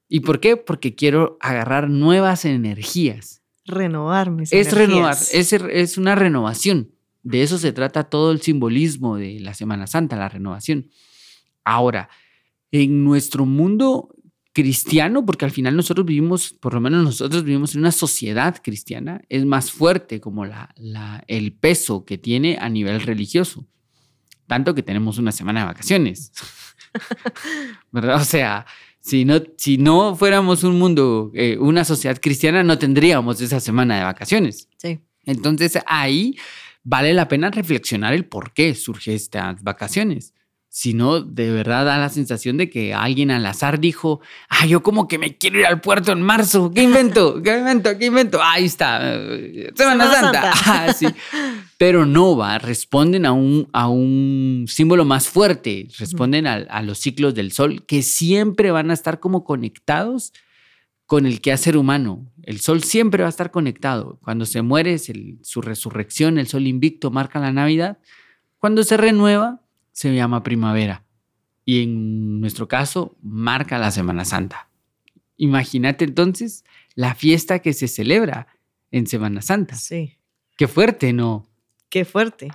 ¿Y 0.08 0.20
por 0.20 0.40
qué? 0.40 0.56
Porque 0.56 0.94
quiero 0.94 1.36
agarrar 1.40 1.90
nuevas 1.90 2.44
energías. 2.44 3.42
Renovarme. 3.64 4.44
Es 4.50 4.72
renovar, 4.72 5.16
es, 5.32 5.52
es 5.52 5.98
una 5.98 6.14
renovación. 6.14 6.92
De 7.22 7.42
eso 7.42 7.58
se 7.58 7.72
trata 7.72 8.04
todo 8.04 8.30
el 8.30 8.40
simbolismo 8.40 9.16
de 9.16 9.40
la 9.40 9.54
Semana 9.54 9.86
Santa, 9.86 10.16
la 10.16 10.28
renovación. 10.28 10.90
Ahora, 11.68 12.08
en 12.72 13.04
nuestro 13.04 13.44
mundo 13.44 14.08
cristiano, 14.54 15.26
porque 15.26 15.44
al 15.44 15.50
final 15.50 15.76
nosotros 15.76 16.06
vivimos, 16.06 16.54
por 16.54 16.72
lo 16.72 16.80
menos 16.80 17.04
nosotros 17.04 17.44
vivimos 17.44 17.74
en 17.74 17.80
una 17.80 17.92
sociedad 17.92 18.56
cristiana, 18.64 19.20
es 19.28 19.44
más 19.44 19.70
fuerte 19.70 20.18
como 20.18 20.46
la, 20.46 20.74
la, 20.76 21.22
el 21.28 21.52
peso 21.52 22.06
que 22.06 22.16
tiene 22.16 22.56
a 22.58 22.70
nivel 22.70 23.02
religioso. 23.02 23.66
Tanto 24.46 24.74
que 24.74 24.82
tenemos 24.82 25.18
una 25.18 25.30
semana 25.30 25.60
de 25.60 25.66
vacaciones. 25.66 26.32
¿Verdad? 27.92 28.16
O 28.16 28.24
sea, 28.24 28.64
si 28.98 29.26
no, 29.26 29.42
si 29.58 29.76
no 29.76 30.16
fuéramos 30.16 30.64
un 30.64 30.78
mundo, 30.78 31.30
eh, 31.34 31.58
una 31.60 31.84
sociedad 31.84 32.18
cristiana, 32.18 32.62
no 32.62 32.78
tendríamos 32.78 33.42
esa 33.42 33.60
semana 33.60 33.98
de 33.98 34.04
vacaciones. 34.04 34.70
Sí. 34.78 35.00
Entonces 35.26 35.78
ahí 35.86 36.34
vale 36.82 37.12
la 37.12 37.28
pena 37.28 37.50
reflexionar 37.50 38.14
el 38.14 38.24
por 38.24 38.54
qué 38.54 38.74
surge 38.74 39.14
estas 39.14 39.62
vacaciones 39.62 40.32
sino 40.68 41.20
de 41.20 41.50
verdad 41.50 41.86
da 41.86 41.98
la 41.98 42.08
sensación 42.08 42.56
de 42.56 42.68
que 42.68 42.94
alguien 42.94 43.30
al 43.30 43.46
azar 43.46 43.80
dijo, 43.80 44.20
ah, 44.48 44.66
yo 44.66 44.82
como 44.82 45.08
que 45.08 45.18
me 45.18 45.36
quiero 45.36 45.58
ir 45.58 45.66
al 45.66 45.80
puerto 45.80 46.12
en 46.12 46.22
marzo, 46.22 46.70
¿qué 46.70 46.82
invento? 46.82 47.42
¿Qué 47.42 47.58
invento? 47.58 47.98
¿Qué 47.98 48.06
invento? 48.06 48.40
Ahí 48.42 48.66
está, 48.66 49.00
Semana, 49.74 50.12
Santa. 50.12 50.52
Ah, 50.70 50.92
sí. 50.92 51.06
Pero 51.78 52.04
no 52.04 52.36
va, 52.36 52.58
responden 52.58 53.24
a 53.24 53.32
un, 53.32 53.68
a 53.72 53.88
un 53.88 54.66
símbolo 54.68 55.04
más 55.04 55.28
fuerte, 55.28 55.88
responden 55.98 56.46
a, 56.46 56.54
a, 56.54 56.82
los 56.82 56.98
ciclos 56.98 57.34
del 57.34 57.52
sol, 57.52 57.84
que 57.86 58.02
siempre 58.02 58.70
van 58.70 58.90
a 58.90 58.94
estar 58.94 59.20
como 59.20 59.44
conectados 59.44 60.32
con 61.08 61.24
el 61.24 61.40
quehacer 61.40 61.78
humano. 61.78 62.30
El 62.42 62.60
sol 62.60 62.82
siempre 62.82 63.22
va 63.22 63.28
a 63.28 63.30
estar 63.30 63.50
conectado. 63.50 64.18
Cuando 64.22 64.44
se 64.44 64.60
muere, 64.60 64.94
el, 65.08 65.38
su 65.42 65.62
resurrección, 65.62 66.36
el 66.36 66.48
sol 66.48 66.66
invicto 66.66 67.10
marca 67.10 67.40
la 67.40 67.50
Navidad. 67.50 67.98
Cuando 68.58 68.84
se 68.84 68.98
renueva, 68.98 69.62
se 69.98 70.14
llama 70.14 70.44
primavera 70.44 71.02
y 71.64 71.82
en 71.82 72.40
nuestro 72.40 72.68
caso 72.68 73.16
marca 73.20 73.78
la 73.78 73.90
Semana 73.90 74.24
Santa. 74.24 74.70
Imagínate 75.36 76.04
entonces 76.04 76.64
la 76.94 77.16
fiesta 77.16 77.58
que 77.58 77.72
se 77.72 77.88
celebra 77.88 78.46
en 78.92 79.08
Semana 79.08 79.42
Santa. 79.42 79.74
Sí. 79.74 80.16
Qué 80.56 80.68
fuerte, 80.68 81.12
¿no? 81.12 81.48
Qué 81.90 82.04
fuerte. 82.04 82.46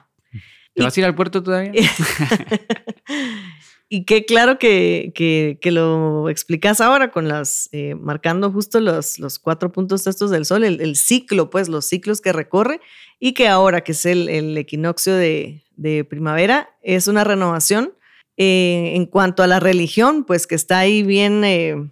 ¿Te 0.73 0.83
vas 0.83 0.95
a 0.95 0.99
ir 1.01 1.05
al 1.05 1.15
puerto 1.15 1.43
todavía? 1.43 1.73
y 3.89 4.05
qué 4.05 4.23
claro 4.23 4.57
que, 4.57 5.11
que, 5.13 5.71
lo 5.71 6.29
explicas 6.29 6.79
ahora 6.79 7.11
con 7.11 7.27
las, 7.27 7.67
eh, 7.73 7.95
marcando 7.95 8.53
justo 8.53 8.79
los, 8.79 9.19
los 9.19 9.37
cuatro 9.37 9.73
puntos 9.73 10.07
estos 10.07 10.31
del 10.31 10.45
sol, 10.45 10.63
el, 10.63 10.95
ciclo, 10.95 11.49
pues 11.49 11.67
los 11.67 11.83
ciclos 11.83 12.21
que 12.21 12.31
recorre 12.31 12.79
y 13.19 13.33
que 13.33 13.49
ahora 13.49 13.81
que 13.81 13.91
es 13.91 14.05
el, 14.05 14.29
el 14.29 14.57
equinoccio 14.57 15.13
de, 15.13 15.62
de 15.75 16.03
primavera 16.03 16.69
es 16.81 17.07
una 17.07 17.23
renovación 17.23 17.93
eh, 18.37 18.93
en 18.95 19.05
cuanto 19.05 19.43
a 19.43 19.47
la 19.47 19.59
religión, 19.59 20.23
pues 20.23 20.47
que 20.47 20.55
está 20.55 20.79
ahí 20.79 21.03
bien 21.03 21.43
eh, 21.43 21.89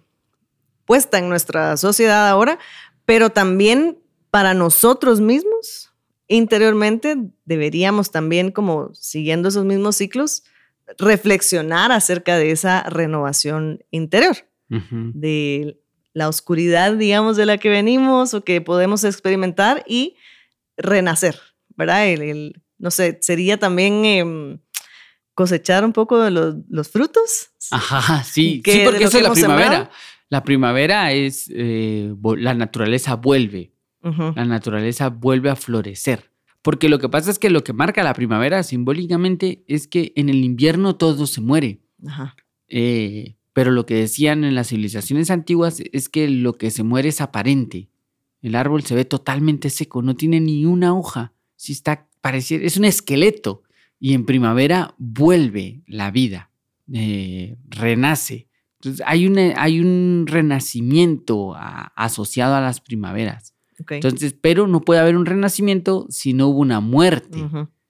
puesta 0.84 1.18
en 1.18 1.28
nuestra 1.28 1.76
sociedad 1.76 2.28
ahora, 2.28 2.58
pero 3.04 3.30
también 3.30 3.98
para 4.30 4.54
nosotros 4.54 5.20
mismos, 5.20 5.92
interiormente, 6.26 7.16
deberíamos 7.44 8.10
también, 8.10 8.50
como 8.50 8.92
siguiendo 8.94 9.50
esos 9.50 9.64
mismos 9.64 9.96
ciclos, 9.96 10.42
reflexionar 10.98 11.92
acerca 11.92 12.36
de 12.36 12.50
esa 12.50 12.82
renovación 12.84 13.84
interior, 13.90 14.36
de 14.68 15.78
la 16.14 16.28
oscuridad, 16.30 16.94
digamos, 16.94 17.36
de 17.36 17.44
la 17.44 17.58
que 17.58 17.68
venimos 17.68 18.32
o 18.32 18.42
que 18.42 18.62
podemos 18.62 19.04
experimentar 19.04 19.84
y 19.86 20.16
renacer, 20.78 21.38
¿verdad? 21.76 22.08
el, 22.08 22.62
no 22.82 22.90
sé, 22.90 23.18
sería 23.22 23.58
también 23.58 24.04
em, 24.04 24.58
cosechar 25.34 25.84
un 25.84 25.92
poco 25.92 26.20
de 26.20 26.30
los, 26.30 26.88
frutos. 26.90 27.50
Ajá, 27.70 28.24
sí, 28.24 28.60
sí, 28.64 28.80
porque 28.84 29.04
eso 29.04 29.18
es 29.18 29.22
la 29.22 29.32
primavera. 29.32 29.90
La 30.28 30.42
primavera 30.42 31.12
es, 31.12 31.48
eh, 31.54 32.12
la 32.38 32.54
naturaleza 32.54 33.14
vuelve, 33.14 33.72
la 34.02 34.44
naturaleza 34.44 35.10
vuelve 35.10 35.48
a 35.48 35.56
florecer. 35.56 36.32
Porque 36.60 36.88
lo 36.88 36.98
que 36.98 37.08
pasa 37.08 37.30
es 37.30 37.38
que 37.38 37.50
lo 37.50 37.62
que 37.62 37.72
marca 37.72 38.02
la 38.02 38.14
primavera 38.14 38.62
simbólicamente 38.62 39.64
es 39.68 39.86
que 39.86 40.12
en 40.16 40.28
el 40.28 40.44
invierno 40.44 40.96
todo 40.96 41.26
se 41.26 41.40
muere. 41.40 41.80
Ajá. 42.06 42.34
Eh, 42.66 43.36
pero 43.52 43.70
lo 43.70 43.86
que 43.86 43.94
decían 43.94 44.44
en 44.44 44.54
las 44.54 44.68
civilizaciones 44.68 45.30
antiguas 45.30 45.82
es 45.92 46.08
que 46.08 46.28
lo 46.28 46.54
que 46.54 46.70
se 46.70 46.82
muere 46.82 47.10
es 47.10 47.20
aparente. 47.20 47.90
El 48.40 48.56
árbol 48.56 48.82
se 48.82 48.94
ve 48.96 49.04
totalmente 49.04 49.70
seco, 49.70 50.02
no 50.02 50.16
tiene 50.16 50.40
ni 50.40 50.64
una 50.64 50.96
hoja. 50.96 51.32
Si 51.54 51.72
está 51.72 52.08
pareciera, 52.22 52.64
es 52.64 52.78
un 52.78 52.86
esqueleto 52.86 53.64
y 54.00 54.14
en 54.14 54.24
primavera 54.24 54.94
vuelve 54.96 55.82
la 55.86 56.10
vida, 56.10 56.50
eh, 56.92 57.56
renace. 57.68 58.48
Entonces 58.80 59.04
hay, 59.06 59.26
hay 59.56 59.80
un 59.80 60.24
renacimiento 60.26 61.54
asociado 61.54 62.54
a 62.54 62.60
las 62.60 62.80
primaveras. 62.80 63.54
Entonces, 63.88 64.34
pero 64.40 64.66
no 64.66 64.80
puede 64.80 65.00
haber 65.00 65.16
un 65.16 65.26
renacimiento 65.26 66.06
si 66.08 66.32
no 66.32 66.48
hubo 66.48 66.60
una 66.60 66.80
muerte. 66.80 67.38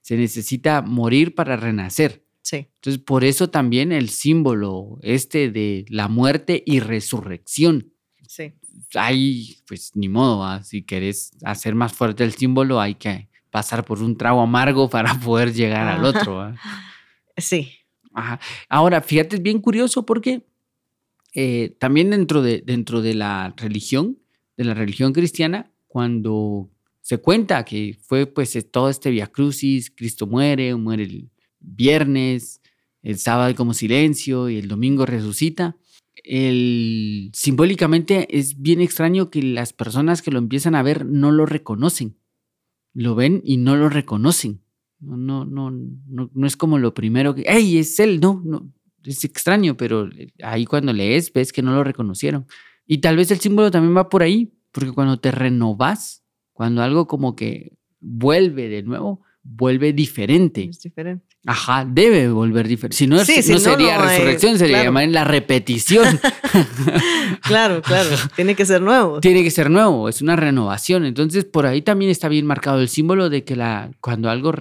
Se 0.01 0.17
necesita 0.17 0.83
morir 0.83 1.35
para 1.35 1.57
renacer. 1.57 2.27
Sí. 2.43 2.69
Entonces, 2.75 3.01
por 3.03 3.25
eso 3.25 3.51
también 3.51 3.93
el 3.93 4.09
símbolo 4.09 4.99
este 5.03 5.51
de 5.51 5.85
la 5.89 6.09
muerte 6.09 6.63
y 6.67 6.81
resurrección. 6.81 7.93
Sí. 8.27 8.53
Hay, 8.95 9.57
pues 9.67 9.93
ni 9.95 10.09
modo, 10.09 10.63
si 10.63 10.83
querés 10.83 11.31
hacer 11.45 11.75
más 11.75 11.93
fuerte 11.93 12.25
el 12.25 12.33
símbolo, 12.33 12.81
hay 12.81 12.97
que 12.97 13.29
pasar 13.53 13.85
por 13.85 14.03
un 14.03 14.17
trago 14.17 14.41
amargo 14.41 14.91
para 14.91 15.15
poder 15.21 15.53
llegar 15.53 15.87
al 15.87 16.05
otro. 16.05 16.53
Sí. 17.37 17.71
Ahora, 18.69 19.01
fíjate, 19.01 19.37
es 19.37 19.43
bien 19.43 19.61
curioso 19.61 20.05
porque 20.05 20.45
eh, 21.35 21.77
también 21.79 22.11
dentro 22.11 22.43
de, 22.43 22.63
dentro 22.63 23.01
de 23.03 23.15
la 23.15 23.55
religión, 23.57 24.19
de 24.57 24.65
la 24.65 24.75
religión 24.75 25.13
cristiana, 25.13 25.71
cuando 25.87 26.71
se 27.03 27.19
cuenta 27.19 27.65
que 27.65 27.99
fue 28.03 28.27
pues 28.27 28.59
todo 28.71 28.89
este 28.89 29.11
Via 29.11 29.27
Crucis, 29.27 29.91
Cristo 29.91 30.27
muere, 30.27 30.75
muere 30.75 31.05
el 31.05 31.31
viernes, 31.61 32.61
el 33.03 33.19
sábado 33.19 33.55
como 33.55 33.75
silencio 33.75 34.49
y 34.49 34.59
el 34.59 34.69
domingo 34.69 35.05
resucita. 35.05 35.77
El, 36.25 37.31
simbólicamente 37.35 38.39
es 38.39 38.61
bien 38.63 38.81
extraño 38.81 39.31
que 39.31 39.43
las 39.43 39.73
personas 39.73 40.23
que 40.23 40.31
lo 40.31 40.39
empiezan 40.39 40.75
a 40.75 40.83
ver 40.83 41.05
no 41.05 41.33
lo 41.33 41.47
reconocen 41.47 42.17
lo 42.95 43.15
ven 43.15 43.41
y 43.45 43.57
no 43.57 43.77
lo 43.77 43.89
reconocen. 43.89 44.63
No, 45.01 45.17
no, 45.17 45.45
no, 45.45 45.71
no, 45.71 46.31
no 46.33 46.47
es 46.47 46.57
como 46.57 46.79
lo 46.79 46.95
primero 46.95 47.35
que, 47.35 47.45
¡hey, 47.47 47.79
es 47.79 47.99
él! 47.99 48.21
No, 48.21 48.41
no, 48.45 48.73
es 49.05 49.25
extraño, 49.25 49.77
pero 49.77 50.09
ahí 50.43 50.65
cuando 50.65 50.93
lees 50.93 51.33
ves 51.33 51.53
que 51.53 51.63
no 51.63 51.73
lo 51.73 51.83
reconocieron. 51.85 52.47
Y 52.87 52.99
tal 52.99 53.17
vez 53.17 53.31
el 53.31 53.41
símbolo 53.41 53.71
también 53.71 53.97
va 53.97 54.09
por 54.09 54.23
ahí, 54.23 54.53
porque 54.71 54.93
cuando 54.93 55.19
te 55.19 55.31
renovas, 55.31 56.25
cuando 56.53 56.83
algo 56.83 57.07
como 57.07 57.35
que 57.35 57.77
vuelve 58.01 58.69
de 58.69 58.83
nuevo, 58.83 59.23
vuelve 59.43 59.93
diferente. 59.93 60.65
Es 60.65 60.81
diferente. 60.81 61.32
Ajá, 61.45 61.85
debe 61.85 62.29
volver 62.31 62.69
diferente. 62.69 62.97
Si 62.97 63.07
no, 63.09 63.17
no 63.17 63.25
sería 63.25 63.99
resurrección, 63.99 64.59
sería 64.59 64.85
llamar 64.85 65.09
la 65.09 65.25
repetición. 65.25 66.21
claro, 67.43 67.83
claro. 67.83 68.11
Tiene 68.37 68.55
que 68.55 68.65
ser 68.65 68.81
nuevo. 68.81 69.21
Tiene 69.21 69.43
que 69.43 69.51
ser 69.51 69.69
nuevo, 69.69 70.09
es 70.09 70.23
una 70.23 70.37
renovación. 70.37 71.05
Entonces, 71.05 71.45
por 71.45 71.67
ahí 71.67 71.83
también 71.83 72.13
está 72.13 72.29
bien 72.29 72.47
marcado 72.47 72.81
el 72.81 72.89
símbolo 72.89 73.29
de 73.29 73.43
que 73.43 73.57
la, 73.57 73.91
cuando 74.01 74.31
algo 74.31 74.53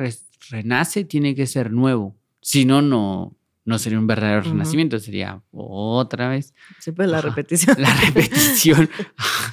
renace, 0.50 1.04
tiene 1.04 1.36
que 1.36 1.46
ser 1.46 1.72
nuevo. 1.72 2.16
Si 2.42 2.66
no, 2.66 2.82
no, 2.82 3.38
no 3.64 3.78
sería 3.78 4.00
un 4.00 4.08
verdadero 4.08 4.42
renacimiento, 4.42 4.98
sería 4.98 5.44
otra 5.52 6.30
vez. 6.30 6.56
Sí, 6.80 6.92
pues 6.92 7.08
la 7.08 7.22
repetición. 7.22 7.76
La 7.80 7.94
repetición. 7.94 8.90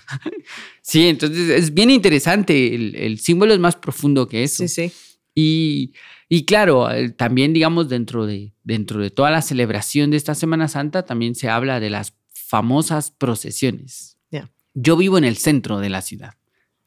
sí, 0.81 1.09
entonces 1.09 1.51
es 1.51 1.75
bien 1.75 1.91
interesante. 1.91 2.75
El, 2.75 2.95
el, 2.95 3.19
símbolo 3.19 3.53
es 3.53 3.61
más 3.61 3.77
profundo 3.77 4.27
que 4.27 4.45
eso. 4.45 4.67
Sí, 4.67 4.69
sí. 4.69 4.93
Y 5.35 5.93
y 6.29 6.45
claro, 6.45 6.89
también 7.17 7.53
digamos 7.53 7.89
dentro 7.89 8.27
de, 8.27 8.55
dentro 8.65 9.01
de 9.01 9.11
toda 9.11 9.31
la 9.31 9.43
celebración 9.43 10.11
de 10.11 10.17
esta 10.17 10.35
Semana 10.35 10.69
Santa 10.69 11.05
también 11.05 11.35
se 11.35 11.49
habla 11.49 11.81
de 11.81 11.91
las 11.91 12.15
famosas 12.33 13.11
procesiones. 13.11 14.19
Yo 14.81 14.97
vivo 14.97 15.19
en 15.19 15.25
el 15.25 15.37
centro 15.37 15.81
de 15.81 15.89
la 15.89 16.03
ciudad. 16.03 16.35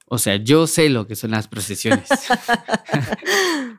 O 0.05 0.17
sea, 0.17 0.37
yo 0.37 0.67
sé 0.67 0.89
lo 0.89 1.07
que 1.07 1.15
son 1.15 1.31
las 1.31 1.47
procesiones. 1.47 2.07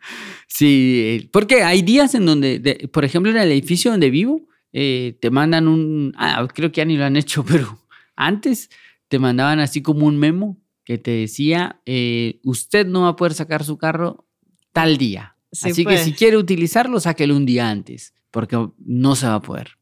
sí, 0.46 1.28
porque 1.32 1.62
hay 1.62 1.82
días 1.82 2.14
en 2.14 2.26
donde, 2.26 2.88
por 2.92 3.04
ejemplo, 3.04 3.30
en 3.30 3.38
el 3.38 3.50
edificio 3.50 3.90
donde 3.90 4.10
vivo, 4.10 4.46
eh, 4.72 5.18
te 5.20 5.30
mandan 5.30 5.68
un, 5.68 6.14
ah, 6.16 6.46
creo 6.52 6.72
que 6.72 6.78
ya 6.78 6.84
ni 6.84 6.96
lo 6.96 7.04
han 7.04 7.16
hecho, 7.16 7.44
pero 7.48 7.78
antes 8.16 8.70
te 9.08 9.18
mandaban 9.18 9.60
así 9.60 9.82
como 9.82 10.06
un 10.06 10.18
memo 10.18 10.58
que 10.84 10.98
te 10.98 11.12
decía, 11.12 11.80
eh, 11.86 12.40
usted 12.44 12.86
no 12.86 13.02
va 13.02 13.08
a 13.08 13.16
poder 13.16 13.34
sacar 13.34 13.64
su 13.64 13.78
carro 13.78 14.26
tal 14.72 14.96
día. 14.96 15.31
Así 15.52 15.84
que 15.84 15.98
si 15.98 16.12
quiere 16.12 16.36
utilizarlo, 16.36 16.98
sáquelo 17.00 17.36
un 17.36 17.44
día 17.44 17.68
antes, 17.68 18.14
porque 18.30 18.68
no 18.78 19.16
se 19.16 19.26
va 19.26 19.34
a 19.34 19.42
poder. 19.42 19.78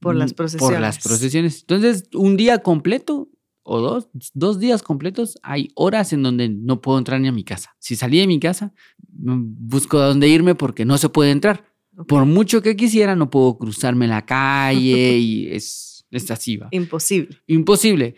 Por 0.00 0.14
las 0.14 0.34
procesiones. 0.34 0.74
Por 0.74 0.80
las 0.80 0.98
procesiones. 0.98 1.60
Entonces, 1.60 2.04
un 2.12 2.36
día 2.36 2.58
completo 2.58 3.28
o 3.62 3.80
dos, 3.80 4.08
dos 4.34 4.60
días 4.60 4.82
completos, 4.82 5.38
hay 5.42 5.68
horas 5.74 6.12
en 6.12 6.22
donde 6.22 6.48
no 6.48 6.80
puedo 6.80 6.98
entrar 6.98 7.20
ni 7.20 7.28
a 7.28 7.32
mi 7.32 7.44
casa. 7.44 7.74
Si 7.78 7.96
salí 7.96 8.18
de 8.18 8.26
mi 8.26 8.38
casa, 8.38 8.72
busco 9.08 9.98
a 9.98 10.06
dónde 10.06 10.28
irme 10.28 10.54
porque 10.54 10.84
no 10.84 10.98
se 10.98 11.08
puede 11.08 11.32
entrar. 11.32 11.64
Por 12.06 12.26
mucho 12.26 12.62
que 12.62 12.76
quisiera, 12.76 13.16
no 13.16 13.30
puedo 13.30 13.58
cruzarme 13.58 14.06
la 14.06 14.24
calle 14.24 15.18
y 15.18 15.48
es, 15.48 16.06
Es 16.10 16.30
así, 16.30 16.58
va. 16.58 16.68
Imposible. 16.70 17.38
Imposible. 17.46 18.14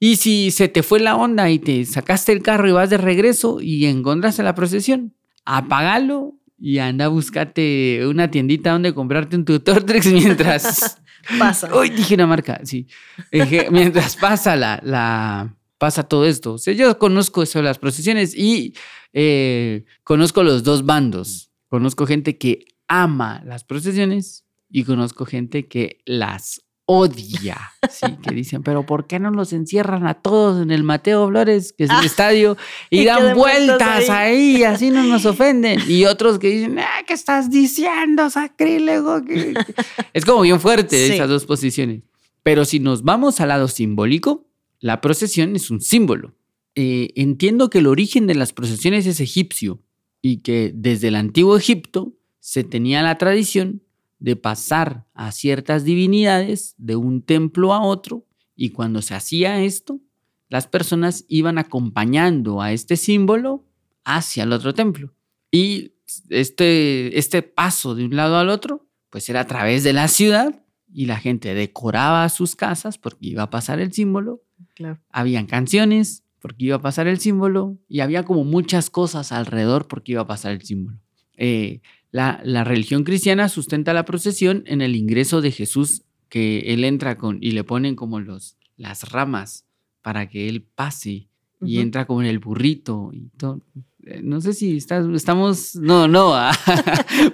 Y 0.00 0.16
si 0.16 0.50
se 0.50 0.68
te 0.68 0.82
fue 0.82 1.00
la 1.00 1.16
onda 1.16 1.50
y 1.50 1.58
te 1.58 1.84
sacaste 1.86 2.32
el 2.32 2.42
carro 2.42 2.68
y 2.68 2.72
vas 2.72 2.90
de 2.90 2.98
regreso 2.98 3.60
y 3.62 3.86
encontraste 3.86 4.42
la 4.42 4.54
procesión, 4.54 5.14
apagalo 5.44 6.34
y 6.58 6.78
anda 6.78 7.06
a 7.06 7.08
buscarte 7.08 8.06
una 8.06 8.30
tiendita 8.30 8.72
donde 8.72 8.94
comprarte 8.94 9.36
un 9.36 9.44
tutor 9.44 9.82
Trix 9.86 10.06
mientras 10.12 10.98
Pasa. 11.38 11.74
Uy, 11.74 11.90
dije 11.90 12.14
una 12.14 12.26
marca, 12.26 12.60
sí. 12.64 12.86
Dije, 13.32 13.68
mientras 13.70 14.16
pasa 14.16 14.56
la, 14.56 14.80
la 14.82 15.56
pasa 15.78 16.02
todo 16.02 16.26
esto. 16.26 16.54
O 16.54 16.58
sea, 16.58 16.74
yo 16.74 16.98
conozco 16.98 17.42
eso 17.42 17.58
de 17.58 17.64
las 17.64 17.78
procesiones 17.78 18.34
y 18.36 18.74
eh, 19.12 19.84
conozco 20.02 20.42
los 20.42 20.62
dos 20.64 20.84
bandos. 20.84 21.50
Conozco 21.68 22.06
gente 22.06 22.38
que 22.38 22.66
ama 22.88 23.42
las 23.44 23.64
procesiones 23.64 24.44
y 24.70 24.84
conozco 24.84 25.24
gente 25.24 25.66
que 25.66 26.00
las 26.04 26.63
odia, 26.86 27.56
¿sí? 27.90 28.06
que 28.22 28.34
dicen, 28.34 28.62
pero 28.62 28.84
¿por 28.84 29.06
qué 29.06 29.18
no 29.18 29.30
los 29.30 29.52
encierran 29.52 30.06
a 30.06 30.14
todos 30.14 30.62
en 30.62 30.70
el 30.70 30.82
Mateo 30.82 31.26
Flores, 31.28 31.72
que 31.76 31.84
es 31.84 31.90
el 31.90 31.96
Ah, 31.96 32.04
estadio, 32.04 32.56
y, 32.90 33.00
y 33.00 33.04
dan 33.06 33.34
vueltas 33.36 34.10
ahí. 34.10 34.62
así 34.64 34.90
no 34.90 35.02
nos 35.04 35.24
ofenden? 35.24 35.80
Y 35.88 36.04
otros 36.04 36.38
que 36.38 36.48
dicen, 36.50 36.78
ah, 36.78 37.02
¿qué 37.06 37.14
estás 37.14 37.50
diciendo, 37.50 38.28
sacrílego? 38.28 39.24
¿Qué- 39.24 39.54
qué?". 39.54 39.74
Es 40.12 40.24
como 40.24 40.42
bien 40.42 40.60
fuerte 40.60 41.06
Sí. 41.06 41.12
esas 41.14 41.28
dos 41.28 41.46
posiciones. 41.46 42.02
Pero 42.42 42.64
si 42.66 42.80
nos 42.80 43.02
vamos 43.02 43.40
al 43.40 43.48
lado 43.48 43.68
simbólico, 43.68 44.46
la 44.80 45.00
procesión 45.00 45.56
es 45.56 45.70
un 45.70 45.80
símbolo. 45.80 46.34
Eh, 46.74 47.12
entiendo 47.16 47.70
que 47.70 47.78
el 47.78 47.86
origen 47.86 48.26
de 48.26 48.34
las 48.34 48.52
procesiones 48.52 49.06
es 49.06 49.20
egipcio 49.20 49.80
y 50.20 50.38
que 50.38 50.72
desde 50.74 51.08
el 51.08 51.16
antiguo 51.16 51.56
Egipto 51.56 52.12
se 52.40 52.64
tenía 52.64 53.00
la 53.02 53.16
tradición 53.16 53.83
de 54.24 54.36
pasar 54.36 55.04
a 55.12 55.32
ciertas 55.32 55.84
divinidades 55.84 56.74
de 56.78 56.96
un 56.96 57.20
templo 57.20 57.74
a 57.74 57.82
otro 57.82 58.24
y 58.56 58.70
cuando 58.70 59.02
se 59.02 59.14
hacía 59.14 59.62
esto, 59.62 60.00
las 60.48 60.66
personas 60.66 61.26
iban 61.28 61.58
acompañando 61.58 62.62
a 62.62 62.72
este 62.72 62.96
símbolo 62.96 63.66
hacia 64.02 64.44
el 64.44 64.52
otro 64.52 64.72
templo. 64.72 65.12
Y 65.50 65.92
este, 66.30 67.18
este 67.18 67.42
paso 67.42 67.94
de 67.94 68.06
un 68.06 68.16
lado 68.16 68.38
al 68.38 68.48
otro, 68.48 68.88
pues 69.10 69.28
era 69.28 69.40
a 69.40 69.46
través 69.46 69.84
de 69.84 69.92
la 69.92 70.08
ciudad 70.08 70.64
y 70.90 71.04
la 71.04 71.18
gente 71.18 71.52
decoraba 71.52 72.26
sus 72.30 72.56
casas 72.56 72.96
porque 72.96 73.26
iba 73.26 73.42
a 73.42 73.50
pasar 73.50 73.78
el 73.78 73.92
símbolo 73.92 74.42
Claro. 74.74 75.00
habían 75.10 75.46
canciones 75.46 76.24
porque 76.40 76.64
iba 76.64 76.76
a 76.76 76.82
pasar 76.82 77.08
el 77.08 77.18
símbolo 77.18 77.78
y 77.88 78.00
había 78.00 78.24
como 78.24 78.44
muchas 78.44 78.88
cosas 78.88 79.32
alrededor 79.32 79.86
porque 79.86 80.12
iba 80.12 80.22
a 80.22 80.26
pasar 80.26 80.52
el 80.52 80.62
símbolo. 80.62 80.98
Eh, 81.36 81.82
la, 82.14 82.40
la 82.44 82.62
religión 82.62 83.02
cristiana 83.02 83.48
sustenta 83.48 83.92
la 83.92 84.04
procesión 84.04 84.62
en 84.66 84.82
el 84.82 84.94
ingreso 84.94 85.40
de 85.40 85.50
Jesús 85.50 86.02
que 86.28 86.60
él 86.72 86.84
entra 86.84 87.18
con 87.18 87.38
y 87.40 87.50
le 87.50 87.64
ponen 87.64 87.96
como 87.96 88.20
los, 88.20 88.56
las 88.76 89.10
ramas 89.10 89.66
para 90.00 90.28
que 90.28 90.48
él 90.48 90.62
pase 90.62 91.26
y 91.60 91.80
entra 91.80 92.06
como 92.06 92.22
en 92.22 92.28
el 92.28 92.38
burrito 92.38 93.10
y 93.12 93.30
todo. 93.36 93.62
Eh, 94.06 94.20
No 94.22 94.40
sé 94.40 94.52
si 94.52 94.76
estás, 94.76 95.04
estamos... 95.12 95.74
No, 95.74 96.06
no. 96.06 96.32
ah, 96.36 96.52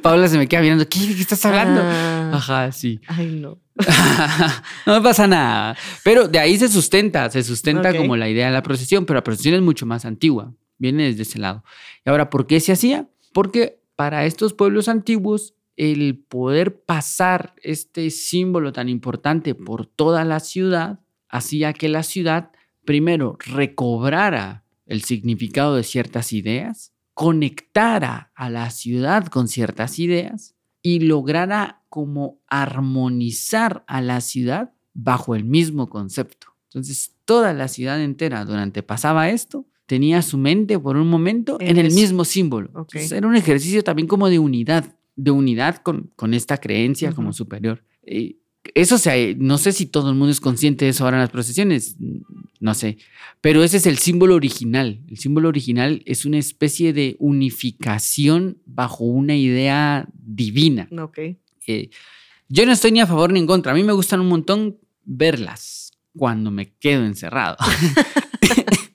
Paula 0.00 0.28
se 0.28 0.38
me 0.38 0.48
queda 0.48 0.62
mirando. 0.62 0.88
¿Qué, 0.88 0.98
qué 1.00 1.20
estás 1.20 1.44
hablando? 1.44 1.82
Ah, 1.84 2.30
Ajá, 2.36 2.72
sí. 2.72 3.00
ay, 3.06 3.26
no. 3.38 3.58
no 4.86 4.94
me 4.94 5.02
pasa 5.02 5.26
nada. 5.26 5.76
Pero 6.04 6.26
de 6.26 6.38
ahí 6.38 6.56
se 6.56 6.70
sustenta, 6.70 7.28
se 7.28 7.42
sustenta 7.42 7.94
como 7.94 8.16
la 8.16 8.30
idea 8.30 8.46
de 8.46 8.52
la 8.54 8.62
procesión, 8.62 9.04
pero 9.04 9.18
la 9.18 9.24
procesión 9.24 9.56
es 9.56 9.60
mucho 9.62 9.84
más 9.84 10.06
antigua, 10.06 10.54
viene 10.78 11.04
desde 11.04 11.22
ese 11.22 11.38
lado. 11.38 11.64
Y 12.06 12.08
ahora, 12.08 12.30
¿por 12.30 12.46
qué 12.46 12.60
se 12.60 12.72
hacía? 12.72 13.10
Porque 13.34 13.79
para 14.00 14.24
estos 14.24 14.54
pueblos 14.54 14.88
antiguos, 14.88 15.52
el 15.76 16.16
poder 16.16 16.80
pasar 16.84 17.54
este 17.62 18.08
símbolo 18.08 18.72
tan 18.72 18.88
importante 18.88 19.54
por 19.54 19.84
toda 19.84 20.24
la 20.24 20.40
ciudad 20.40 21.00
hacía 21.28 21.74
que 21.74 21.90
la 21.90 22.02
ciudad 22.02 22.50
primero 22.86 23.36
recobrara 23.40 24.64
el 24.86 25.02
significado 25.02 25.76
de 25.76 25.82
ciertas 25.82 26.32
ideas, 26.32 26.94
conectara 27.12 28.32
a 28.34 28.48
la 28.48 28.70
ciudad 28.70 29.26
con 29.26 29.48
ciertas 29.48 29.98
ideas 29.98 30.54
y 30.80 31.00
lograra 31.00 31.82
como 31.90 32.40
armonizar 32.46 33.84
a 33.86 34.00
la 34.00 34.22
ciudad 34.22 34.72
bajo 34.94 35.34
el 35.34 35.44
mismo 35.44 35.90
concepto. 35.90 36.46
Entonces, 36.70 37.16
toda 37.26 37.52
la 37.52 37.68
ciudad 37.68 38.00
entera 38.00 38.46
durante 38.46 38.82
pasaba 38.82 39.28
esto, 39.28 39.66
tenía 39.90 40.22
su 40.22 40.38
mente 40.38 40.78
por 40.78 40.96
un 40.96 41.08
momento 41.08 41.56
en, 41.58 41.76
En 41.76 41.78
el 41.84 41.92
mismo 41.92 42.24
símbolo. 42.24 42.70
Ok. 42.74 42.94
Entonces, 42.94 43.10
era 43.10 43.26
un 43.26 43.34
ejercicio 43.34 43.82
también 43.82 44.06
como 44.06 44.28
de 44.28 44.38
unidad, 44.38 44.94
de 45.16 45.32
unidad 45.32 45.78
con, 45.78 46.12
con 46.14 46.32
esta 46.32 46.58
creencia 46.58 47.10
como 47.10 47.30
Ujú. 47.30 47.38
superior. 47.38 47.82
Eh, 48.04 48.36
eso 48.76 48.98
se, 48.98 49.34
no 49.34 49.58
sé 49.58 49.72
si 49.72 49.86
todo 49.86 50.10
el 50.10 50.14
mundo 50.14 50.30
es 50.30 50.40
consciente 50.40 50.84
de 50.84 50.92
eso 50.92 51.02
ahora 51.02 51.16
en 51.16 51.22
las 51.22 51.30
procesiones, 51.30 51.96
no 52.60 52.74
sé, 52.74 52.98
pero 53.40 53.64
ese 53.64 53.78
es 53.78 53.86
el 53.86 53.98
símbolo 53.98 54.36
original. 54.36 55.00
El 55.08 55.18
símbolo 55.18 55.48
original 55.48 56.04
es 56.06 56.24
una 56.24 56.38
especie 56.38 56.92
de 56.92 57.16
unificación 57.18 58.58
bajo 58.66 59.02
una 59.02 59.34
idea 59.34 60.08
divina. 60.14 60.88
Ok. 61.00 61.18
Eh, 61.66 61.90
yo 62.48 62.64
no 62.64 62.70
estoy 62.70 62.92
ni 62.92 63.00
a 63.00 63.08
favor 63.08 63.32
ni 63.32 63.40
en 63.40 63.46
contra. 63.48 63.72
A 63.72 63.74
mí 63.74 63.82
me 63.82 63.92
gustan 63.92 64.20
un 64.20 64.28
montón 64.28 64.78
verlas 65.04 65.90
cuando 66.16 66.52
me 66.52 66.74
quedo 66.74 67.04
encerrado. 67.04 67.56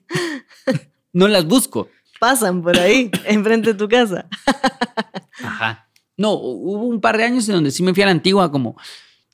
no 1.16 1.28
las 1.28 1.46
busco. 1.46 1.88
Pasan 2.20 2.62
por 2.62 2.78
ahí, 2.78 3.10
enfrente 3.26 3.72
de 3.72 3.78
tu 3.78 3.88
casa. 3.88 4.28
Ajá. 5.42 5.88
No, 6.18 6.34
hubo 6.34 6.84
un 6.84 7.00
par 7.00 7.16
de 7.16 7.24
años 7.24 7.48
en 7.48 7.56
donde 7.56 7.70
sí 7.70 7.82
me 7.82 7.94
fui 7.94 8.02
a 8.02 8.06
la 8.06 8.12
antigua 8.12 8.52
como, 8.52 8.76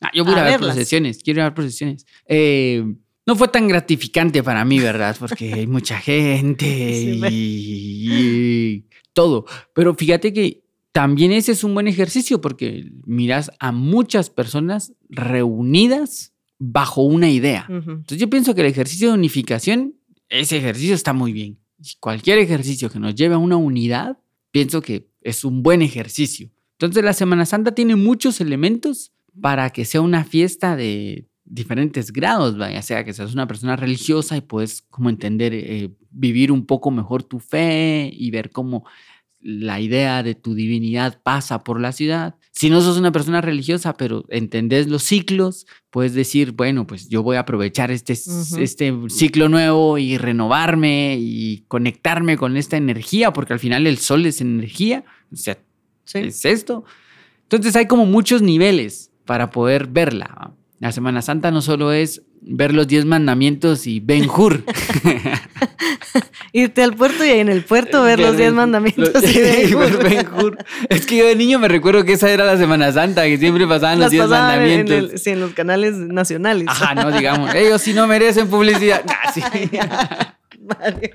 ah, 0.00 0.10
yo 0.14 0.24
voy 0.24 0.34
a, 0.34 0.42
ver 0.42 0.52
verlas. 0.52 0.74
procesiones, 0.74 1.22
quiero 1.22 1.38
ir 1.38 1.42
a 1.42 1.44
ver 1.46 1.54
procesiones. 1.54 2.06
Eh, 2.26 2.84
no 3.26 3.34
fue 3.36 3.48
tan 3.48 3.66
gratificante 3.66 4.42
para 4.44 4.64
mí, 4.64 4.78
¿verdad? 4.78 5.16
Porque 5.18 5.52
hay 5.52 5.66
mucha 5.66 5.98
gente 5.98 6.66
Sí, 6.94 7.20
y, 7.30 8.12
y 8.12 8.84
todo. 9.12 9.44
Pero 9.74 9.94
fíjate 9.94 10.32
que 10.32 10.62
también 10.92 11.32
ese 11.32 11.52
es 11.52 11.64
un 11.64 11.74
buen 11.74 11.88
ejercicio 11.88 12.40
porque 12.40 12.90
miras 13.06 13.50
a 13.58 13.72
muchas 13.72 14.30
personas 14.30 14.92
reunidas 15.08 16.32
bajo 16.58 17.02
una 17.02 17.28
idea. 17.28 17.66
Entonces 17.68 18.18
yo 18.18 18.30
pienso 18.30 18.54
que 18.54 18.60
el 18.60 18.68
ejercicio 18.68 19.08
de 19.08 19.14
unificación, 19.14 19.96
ese 20.28 20.58
ejercicio 20.58 20.94
está 20.94 21.12
muy 21.12 21.32
bien. 21.32 21.61
Cualquier 22.00 22.38
ejercicio 22.38 22.90
que 22.90 22.98
nos 22.98 23.14
lleve 23.14 23.34
a 23.34 23.38
una 23.38 23.56
unidad, 23.56 24.18
pienso 24.50 24.82
que 24.82 25.08
es 25.20 25.44
un 25.44 25.62
buen 25.62 25.82
ejercicio. 25.82 26.50
Entonces 26.72 27.04
la 27.04 27.12
Semana 27.12 27.46
Santa 27.46 27.74
tiene 27.74 27.96
muchos 27.96 28.40
elementos 28.40 29.12
para 29.40 29.70
que 29.70 29.84
sea 29.84 30.00
una 30.00 30.24
fiesta 30.24 30.76
de 30.76 31.28
diferentes 31.44 32.12
grados, 32.12 32.56
ya 32.56 32.82
sea 32.82 33.04
que 33.04 33.12
seas 33.12 33.34
una 33.34 33.46
persona 33.46 33.76
religiosa 33.76 34.36
y 34.36 34.40
puedes 34.40 34.82
como 34.82 35.10
entender, 35.10 35.52
eh, 35.54 35.90
vivir 36.10 36.50
un 36.52 36.66
poco 36.66 36.90
mejor 36.90 37.22
tu 37.22 37.40
fe 37.40 38.10
y 38.12 38.30
ver 38.30 38.50
cómo 38.50 38.84
la 39.40 39.80
idea 39.80 40.22
de 40.22 40.34
tu 40.34 40.54
divinidad 40.54 41.20
pasa 41.22 41.64
por 41.64 41.80
la 41.80 41.92
ciudad. 41.92 42.36
Si 42.54 42.68
no 42.68 42.80
sos 42.82 42.98
una 42.98 43.10
persona 43.12 43.40
religiosa, 43.40 43.94
pero 43.94 44.24
entendés 44.28 44.86
los 44.86 45.02
ciclos, 45.02 45.66
puedes 45.90 46.12
decir, 46.12 46.52
bueno, 46.52 46.86
pues 46.86 47.08
yo 47.08 47.22
voy 47.22 47.36
a 47.36 47.40
aprovechar 47.40 47.90
este, 47.90 48.12
Ujú. 48.12 48.58
este 48.58 48.94
ciclo 49.08 49.48
nuevo 49.48 49.96
y 49.96 50.18
renovarme 50.18 51.16
y 51.18 51.64
conectarme 51.66 52.36
con 52.36 52.56
esta 52.58 52.76
energía, 52.76 53.32
porque 53.32 53.54
al 53.54 53.58
final 53.58 53.86
el 53.86 53.96
sol 53.98 54.26
es 54.26 54.40
energía, 54.42 55.02
o 55.32 55.36
sea, 55.36 55.58
Sí. 56.04 56.18
es 56.18 56.44
esto. 56.44 56.84
Entonces 57.44 57.74
hay 57.74 57.86
como 57.86 58.04
muchos 58.06 58.42
niveles 58.42 59.10
para 59.24 59.50
poder 59.50 59.86
verla. 59.86 60.52
La 60.78 60.92
Semana 60.92 61.22
Santa 61.22 61.50
no 61.50 61.62
solo 61.62 61.92
es 61.92 62.22
ver 62.42 62.74
los 62.74 62.86
diez 62.86 63.04
mandamientos 63.06 63.86
y 63.86 64.00
Ben 64.00 64.28
Hur. 64.28 64.62
Irte 66.52 66.82
al 66.82 66.94
puerto 66.94 67.24
y 67.24 67.30
en 67.30 67.48
el 67.48 67.64
puerto 67.64 68.02
ver 68.02 68.18
los 68.20 68.36
diez 68.36 68.52
mandamientos. 68.52 69.10
y 69.34 69.40
Ver 69.74 69.98
Ben-Hur. 70.02 70.58
Es 70.88 71.06
que 71.06 71.16
yo 71.16 71.26
de 71.26 71.36
niño 71.36 71.58
me 71.58 71.68
recuerdo 71.68 72.04
que 72.04 72.12
esa 72.14 72.30
era 72.30 72.44
la 72.44 72.56
Semana 72.58 72.92
Santa, 72.92 73.24
que 73.24 73.38
siempre 73.38 73.66
pasaban 73.66 73.98
los 74.00 74.10
diez 74.10 74.22
pasaban 74.24 74.62
en, 74.62 74.68
mandamientos. 74.78 75.12
el- 75.12 75.18
sí, 75.18 75.30
en 75.30 75.40
los 75.40 75.52
canales 75.52 75.94
nacionales. 75.96 76.66
Ajá, 76.68 76.94
no, 76.94 77.10
digamos, 77.16 77.54
ellos 77.54 77.80
sí 77.80 77.92
no 77.94 78.06
merecen 78.06 78.48
publicidad. 78.48 79.04
Nah, 79.04 79.32
sí. 79.32 79.40
Mario. 80.60 81.10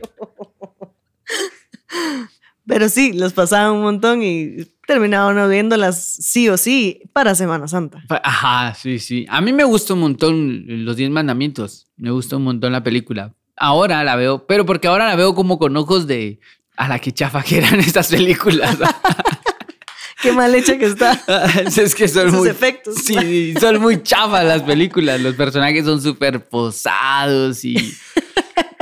Pero 2.65 2.89
sí, 2.89 3.13
los 3.13 3.31
pasaban 3.31 3.71
un 3.77 3.81
montón 3.81 4.21
y 4.21 4.65
terminaba 4.85 5.31
uno 5.31 5.47
viéndolas 5.47 6.03
sí 6.19 6.49
o 6.49 6.57
sí 6.57 7.01
para 7.13 7.33
Semana 7.33 7.67
Santa. 7.69 8.03
Ajá, 8.09 8.73
sí, 8.75 8.99
sí. 8.99 9.25
A 9.29 9.39
mí 9.39 9.53
me 9.53 9.63
gustó 9.63 9.93
un 9.93 10.01
montón 10.01 10.63
los 10.85 10.97
diez 10.97 11.09
mandamientos. 11.09 11.87
Me 11.95 12.11
gustó 12.11 12.37
un 12.37 12.43
montón 12.43 12.73
la 12.73 12.83
película. 12.83 13.33
Ahora 13.57 14.03
la 14.03 14.15
veo, 14.15 14.45
pero 14.45 14.65
porque 14.65 14.87
ahora 14.87 15.07
la 15.07 15.15
veo 15.15 15.33
como 15.33 15.57
con 15.57 15.75
ojos 15.75 16.05
de 16.07 16.39
a 16.77 16.87
la 16.87 16.99
que 16.99 17.11
chafa 17.11 17.43
que 17.43 17.57
eran 17.57 17.79
estas 17.79 18.09
películas. 18.09 18.77
Qué 20.21 20.31
mal 20.31 20.53
hecha 20.55 20.77
que 20.79 20.85
está. 20.85 21.21
es 21.65 21.93
que 21.93 22.07
son 22.07 22.31
Sus 22.31 22.39
muy 22.39 22.49
efectos. 22.49 22.95
Sí, 23.03 23.53
son 23.59 23.79
muy 23.79 24.01
chafas 24.01 24.45
las 24.45 24.63
películas. 24.63 25.21
Los 25.21 25.35
personajes 25.35 25.85
son 25.85 26.01
súper 26.01 26.47
posados 26.47 27.63
y 27.63 27.75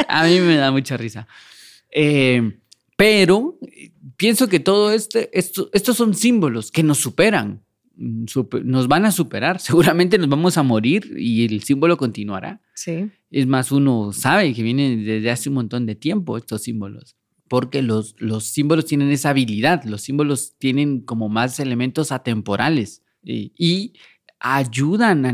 a 0.07 0.23
mí 0.23 0.39
me 0.39 0.55
da 0.55 0.71
mucha 0.71 0.95
risa. 0.95 1.27
Eh, 1.91 2.57
pero 2.95 3.57
pienso 4.15 4.47
que 4.47 4.59
todo 4.61 4.91
este, 4.91 5.29
esto, 5.37 5.69
estos 5.73 5.97
son 5.97 6.13
símbolos 6.13 6.71
que 6.71 6.83
nos 6.83 6.99
superan. 6.99 7.61
mm, 7.95 8.25
nos 8.63 8.87
van 8.87 9.05
a 9.05 9.11
superar, 9.11 9.59
seguramente 9.59 10.17
nos 10.17 10.29
vamos 10.29 10.57
a 10.57 10.63
morir 10.63 11.15
y 11.17 11.45
el 11.45 11.63
símbolo 11.63 11.97
continuará. 11.97 12.61
Es 13.31 13.47
más, 13.47 13.71
uno 13.71 14.11
sabe 14.13 14.53
que 14.53 14.63
vienen 14.63 15.05
desde 15.05 15.31
hace 15.31 15.49
un 15.49 15.55
montón 15.55 15.85
de 15.85 15.95
tiempo 15.95 16.37
estos 16.37 16.63
símbolos, 16.63 17.15
porque 17.47 17.81
los, 17.81 18.15
los 18.19 18.45
símbolos 18.45 18.85
tienen 18.85 19.11
esa 19.11 19.29
habilidad, 19.29 19.83
los 19.85 20.01
símbolos 20.01 20.55
tienen 20.57 21.01
como 21.01 21.29
más 21.29 21.59
elementos 21.59 22.11
atemporales 22.11 23.03
y, 23.23 23.93
ayudan 24.37 25.25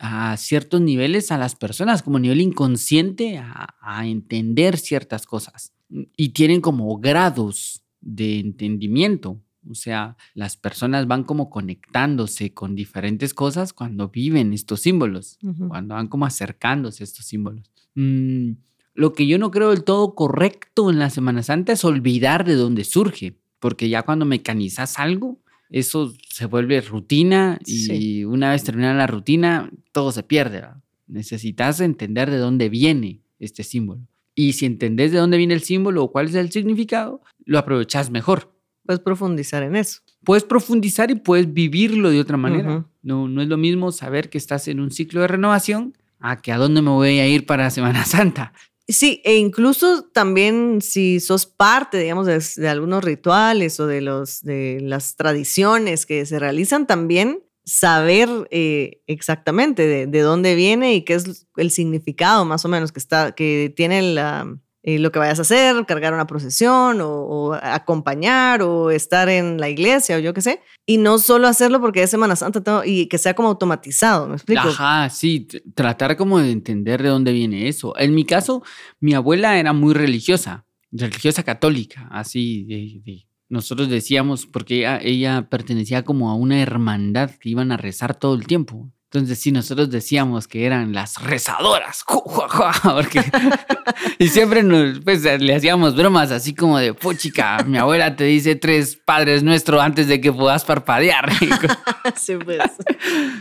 a, 0.00 0.36
ciertos 0.36 0.80
niveles 0.82 1.32
a 1.32 1.38
las 1.38 1.54
personas, 1.54 2.02
como 2.02 2.18
nivel 2.18 2.40
inconsciente, 2.42 3.38
a 3.38 4.06
entender 4.06 4.76
ciertas 4.76 5.24
cosas. 5.24 5.72
Y 5.88 6.30
tienen 6.30 6.60
como 6.60 6.98
grados 6.98 7.82
de 8.00 8.40
entendimiento. 8.40 9.40
O 9.70 9.74
sea, 9.74 10.16
las 10.34 10.56
personas 10.56 11.06
van 11.06 11.24
como 11.24 11.50
conectándose 11.50 12.52
con 12.54 12.74
diferentes 12.74 13.34
cosas 13.34 13.72
cuando 13.72 14.08
viven 14.08 14.52
estos 14.52 14.80
símbolos, 14.80 15.38
cuando 15.68 15.94
van 15.94 16.08
como 16.08 16.26
acercándose 16.26 17.02
a 17.02 17.04
estos 17.04 17.26
símbolos. 17.26 17.70
Mm, 17.94 18.52
lo 18.94 19.12
que 19.12 19.26
yo 19.26 19.38
no 19.38 19.50
creo 19.50 19.70
del 19.70 19.84
todo 19.84 20.14
correcto 20.14 20.90
en 20.90 20.98
la 20.98 21.10
Semana 21.10 21.42
Santa 21.42 21.72
es 21.72 21.84
olvidar 21.84 22.44
de 22.44 22.54
dónde 22.54 22.84
surge, 22.84 23.38
porque 23.60 23.88
ya 23.88 24.02
cuando 24.02 24.24
mecanizas 24.24 24.98
algo, 24.98 25.38
eso 25.70 26.12
se 26.28 26.46
vuelve 26.46 26.80
rutina 26.80 27.58
y 27.64 28.24
una 28.24 28.50
vez 28.50 28.64
terminada 28.64 28.94
la 28.94 29.06
rutina, 29.06 29.70
todo 29.92 30.12
se 30.12 30.22
pierde. 30.22 30.64
Necesitas 31.06 31.80
entender 31.80 32.30
de 32.30 32.38
dónde 32.38 32.68
viene 32.68 33.20
este 33.38 33.62
símbolo. 33.62 34.02
Y 34.34 34.54
si 34.54 34.66
entendés 34.66 35.12
de 35.12 35.18
dónde 35.18 35.36
viene 35.36 35.54
el 35.54 35.62
símbolo 35.62 36.04
o 36.04 36.12
cuál 36.12 36.26
es 36.26 36.34
el 36.34 36.50
significado, 36.50 37.20
lo 37.44 37.58
aprovechas 37.58 38.10
mejor. 38.10 38.54
Puedes 38.88 39.02
profundizar 39.02 39.62
en 39.62 39.76
eso. 39.76 40.00
Puedes 40.24 40.44
profundizar 40.44 41.10
y 41.10 41.14
puedes 41.14 41.52
vivirlo 41.52 42.08
de 42.08 42.20
otra 42.20 42.38
manera. 42.38 42.86
no, 43.02 43.28
no 43.28 43.42
es 43.42 43.48
lo 43.48 43.58
mismo 43.58 43.92
saber 43.92 44.30
que 44.30 44.38
estás 44.38 44.66
en 44.66 44.80
un 44.80 44.90
ciclo 44.90 45.20
de 45.20 45.28
renovación 45.28 45.94
a 46.20 46.40
que 46.40 46.52
a 46.52 46.56
dónde 46.56 46.80
me 46.80 46.88
voy 46.88 47.18
a 47.18 47.28
ir 47.28 47.44
para 47.44 47.68
Semana 47.70 48.06
Santa. 48.06 48.54
Sí, 48.88 49.20
e 49.26 49.36
incluso 49.36 50.04
también 50.04 50.78
si 50.80 51.20
sos 51.20 51.44
parte, 51.44 51.98
digamos, 51.98 52.24
de, 52.24 52.66
algunos 52.66 53.04
rituales 53.04 53.78
o 53.78 53.86
de, 53.86 54.00
los, 54.00 54.40
de 54.40 54.78
las 54.80 55.16
tradiciones 55.16 56.06
que 56.06 56.24
se 56.24 56.38
realizan, 56.38 56.86
también 56.86 57.42
saber 57.66 58.30
eh, 58.50 59.02
exactamente 59.06 60.06
de, 60.06 60.20
dónde 60.22 60.54
viene 60.54 60.94
y 60.94 61.02
qué 61.02 61.12
es 61.12 61.46
el 61.58 61.70
significado 61.70 62.46
más 62.46 62.64
o 62.64 62.68
menos 62.68 62.90
que, 62.90 63.00
está, 63.00 63.32
que 63.32 63.70
tiene 63.76 64.00
la, 64.00 64.58
eh, 64.88 64.98
lo 64.98 65.12
que 65.12 65.18
vayas 65.18 65.38
a 65.38 65.42
hacer, 65.42 65.84
cargar 65.84 66.14
una 66.14 66.26
procesión 66.26 67.00
o, 67.02 67.52
acompañar 67.52 68.62
o 68.62 68.90
estar 68.90 69.28
en 69.28 69.58
la 69.58 69.68
iglesia 69.68 70.16
o 70.16 70.18
yo 70.18 70.32
qué 70.32 70.40
sé. 70.40 70.62
Y 70.86 70.96
no 70.96 71.18
solo 71.18 71.46
hacerlo 71.46 71.78
porque 71.78 72.02
es 72.02 72.08
Semana 72.08 72.36
Santa 72.36 72.62
y 72.86 73.06
que 73.06 73.18
sea 73.18 73.34
como 73.34 73.48
automatizado, 73.48 74.28
¿me 74.28 74.36
explico? 74.36 74.68
Ajá, 74.68 75.10
sí, 75.10 75.46
tratar 75.74 76.16
como 76.16 76.38
de 76.38 76.52
entender 76.52 77.02
de 77.02 77.10
dónde 77.10 77.32
viene 77.32 77.68
eso. 77.68 77.94
En 77.98 78.14
mi 78.14 78.24
caso, 78.24 78.62
mi 78.98 79.12
abuela 79.12 79.58
era 79.58 79.74
muy 79.74 79.92
religiosa, 79.92 80.64
religiosa 80.90 81.42
católica, 81.42 82.08
así 82.10 83.02
nosotros 83.50 83.88
decíamos, 83.88 84.46
porque 84.46 84.86
ella, 85.02 85.48
pertenecía 85.50 86.02
como 86.02 86.30
a 86.30 86.34
una 86.34 86.60
hermandad 86.62 87.30
que 87.30 87.50
iban 87.50 87.72
a 87.72 87.76
rezar 87.76 88.18
todo 88.18 88.34
el 88.34 88.46
tiempo. 88.46 88.90
Entonces, 89.10 89.38
sí, 89.38 89.52
nosotros 89.52 89.88
decíamos 89.88 90.46
que 90.46 90.66
eran 90.66 90.92
las 90.92 91.22
rezadoras. 91.22 92.04
Porque, 92.82 93.24
y 94.18 94.28
siempre 94.28 94.62
nos, 94.62 95.00
pues, 95.00 95.22
le 95.22 95.54
hacíamos 95.54 95.96
bromas 95.96 96.30
así 96.30 96.54
como 96.54 96.76
de, 96.78 96.92
puchica, 96.92 97.64
mi 97.64 97.78
abuela 97.78 98.16
te 98.16 98.24
dice 98.24 98.54
tres 98.54 99.00
padres 99.02 99.42
nuestros 99.42 99.80
antes 99.80 100.08
de 100.08 100.20
que 100.20 100.30
puedas 100.30 100.66
parpadear. 100.66 101.32
sí, 102.16 102.36
pues. 102.36 102.60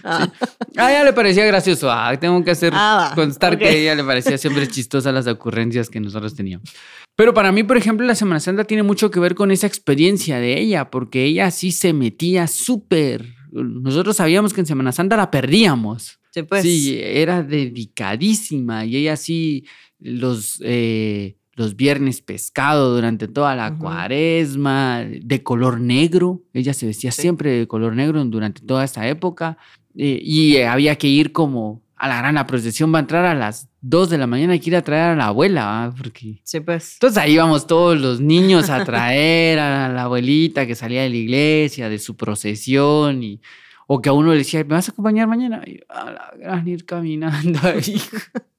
Ah. 0.06 0.30
A 0.78 0.90
ella 0.90 1.04
le 1.04 1.12
parecía 1.12 1.46
gracioso. 1.46 1.92
Ah, 1.92 2.16
tengo 2.18 2.42
que 2.46 2.52
hacer 2.52 2.72
ah, 2.74 3.12
constar 3.14 3.58
que 3.58 3.66
a 3.66 3.72
ella 3.72 3.96
le 3.96 4.06
parecía 4.06 4.38
siempre 4.38 4.70
chistosa 4.70 5.12
las 5.12 5.28
ocurrencias 5.28 5.90
que 5.90 6.00
nosotros 6.00 6.34
teníamos. 6.34 6.70
Pero 7.18 7.34
para 7.34 7.52
mí, 7.52 7.64
por 7.64 7.76
ejemplo, 7.76 8.06
la 8.08 8.16
Semana 8.16 8.40
Santa 8.40 8.64
tiene 8.64 8.84
mucho 8.84 9.12
que 9.12 9.20
ver 9.20 9.36
con 9.36 9.52
esa 9.52 9.68
experiencia 9.68 10.40
de 10.40 10.60
ella, 10.60 10.90
porque 10.90 11.26
ella 11.26 11.52
sí 11.52 11.74
se 11.74 11.92
metía 11.92 12.48
súper. 12.48 13.37
Nosotros 13.52 14.16
sabíamos 14.18 14.54
que 14.54 14.62
en 14.62 14.68
Semana 14.68 14.92
Santa 14.92 15.18
la 15.18 15.32
perdíamos. 15.32 16.20
Sí, 16.32 16.44
pues. 16.44 16.64
Sí, 16.64 16.98
era 17.02 17.44
dedicadísima 17.44 18.86
y 18.86 18.98
ella 18.98 19.16
sí 19.16 19.66
los, 20.00 20.62
eh, 20.64 21.38
los 21.54 21.76
viernes 21.76 22.22
pescado 22.22 22.94
durante 22.94 23.28
toda 23.28 23.56
la 23.56 23.78
cuaresma, 23.78 25.04
de 25.04 25.44
color 25.44 25.80
negro. 25.80 26.44
Ella 26.54 26.74
se 26.74 26.86
vestía 26.86 27.12
siempre 27.12 27.52
de 27.52 27.68
color 27.68 27.96
negro 27.96 28.24
durante 28.26 28.62
toda 28.62 28.84
esta 28.84 29.08
época 29.08 29.58
eh, 29.96 30.20
y 30.22 30.58
había 30.58 30.96
que 30.98 31.08
ir 31.08 31.32
como 31.32 31.82
a 31.98 32.08
la 32.08 32.18
gran 32.18 32.46
procesión 32.46 32.94
va 32.94 33.00
a 33.00 33.02
entrar 33.02 33.26
a 33.26 33.34
las 33.34 33.70
2 33.82 34.10
de 34.10 34.18
la 34.18 34.28
mañana 34.28 34.56
y 34.56 34.60
quiere 34.60 34.82
traer 34.82 35.12
a 35.12 35.16
la 35.16 35.26
abuela, 35.28 35.94
porque... 35.98 36.42
Sí, 36.44 36.60
pues. 36.60 36.94
Entonces 36.94 37.18
ahí 37.18 37.34
íbamos 37.34 37.66
todos 37.66 38.00
los 38.00 38.22
niños 38.22 38.70
a 38.70 38.84
traer 38.86 39.60
a 39.60 39.90
la 39.90 40.04
abuelita 40.04 40.68
que 40.68 40.76
salía 40.76 41.02
de 41.02 41.10
la 41.10 41.16
iglesia, 41.16 41.90
de 41.90 41.98
su 41.98 42.16
procesión, 42.16 43.24
y, 43.24 43.42
o 43.88 44.02
que 44.02 44.10
a 44.10 44.14
uno 44.14 44.32
le 44.32 44.40
decía, 44.40 44.64
¿me 44.64 44.76
vas 44.76 44.90
a 44.90 44.92
acompañar 44.92 45.28
mañana? 45.28 45.62
Y 45.66 45.80
a 45.90 46.12
la 46.12 46.34
gran 46.38 46.68
ir 46.68 46.86
caminando 46.86 47.60
ahí. 47.64 48.00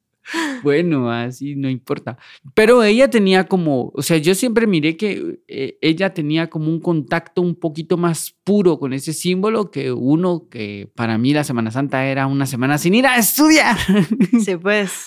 bueno, 0.62 1.10
así 1.10 1.54
no 1.54 1.68
importa. 1.68 2.18
Pero 2.54 2.82
ella 2.82 3.08
tenía 3.08 3.44
como, 3.44 3.92
o 3.94 4.02
sea, 4.02 4.18
yo 4.18 4.34
siempre 4.34 4.66
miré 4.66 4.96
que 4.96 5.40
eh, 5.48 5.78
ella 5.80 6.14
tenía 6.14 6.48
como 6.48 6.68
un 6.68 6.80
contacto 6.80 7.42
un 7.42 7.54
poquito 7.54 7.96
más 7.96 8.34
puro 8.44 8.78
con 8.78 8.92
ese 8.92 9.12
símbolo 9.12 9.70
que 9.70 9.92
uno 9.92 10.48
que 10.50 10.90
para 10.94 11.18
mí 11.18 11.32
la 11.32 11.44
Semana 11.44 11.70
Santa 11.70 12.06
era 12.06 12.26
una 12.26 12.46
semana 12.46 12.78
sin 12.78 12.94
ir 12.94 13.06
a 13.06 13.16
estudiar. 13.16 13.76
Sí, 14.40 14.56
pues. 14.56 15.06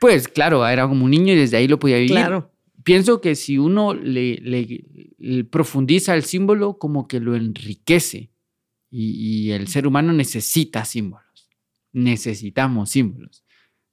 Pues 0.00 0.28
claro, 0.28 0.66
era 0.66 0.88
como 0.88 1.04
un 1.04 1.10
niño 1.10 1.32
y 1.32 1.36
desde 1.36 1.56
ahí 1.56 1.68
lo 1.68 1.78
podía 1.78 1.96
vivir. 1.96 2.12
Claro. 2.12 2.52
Pienso 2.84 3.20
que 3.20 3.34
si 3.34 3.58
uno 3.58 3.92
le, 3.94 4.36
le, 4.36 5.44
profundiza 5.44 6.14
el 6.14 6.22
símbolo, 6.22 6.78
como 6.78 7.06
que 7.06 7.20
lo 7.20 7.36
enriquece. 7.36 8.30
y 8.90 9.50
el 9.50 9.68
ser 9.68 9.86
humano 9.86 10.12
necesita 10.12 10.84
símbolos. 10.84 11.50
Necesitamos 11.92 12.90
símbolos. 12.90 13.44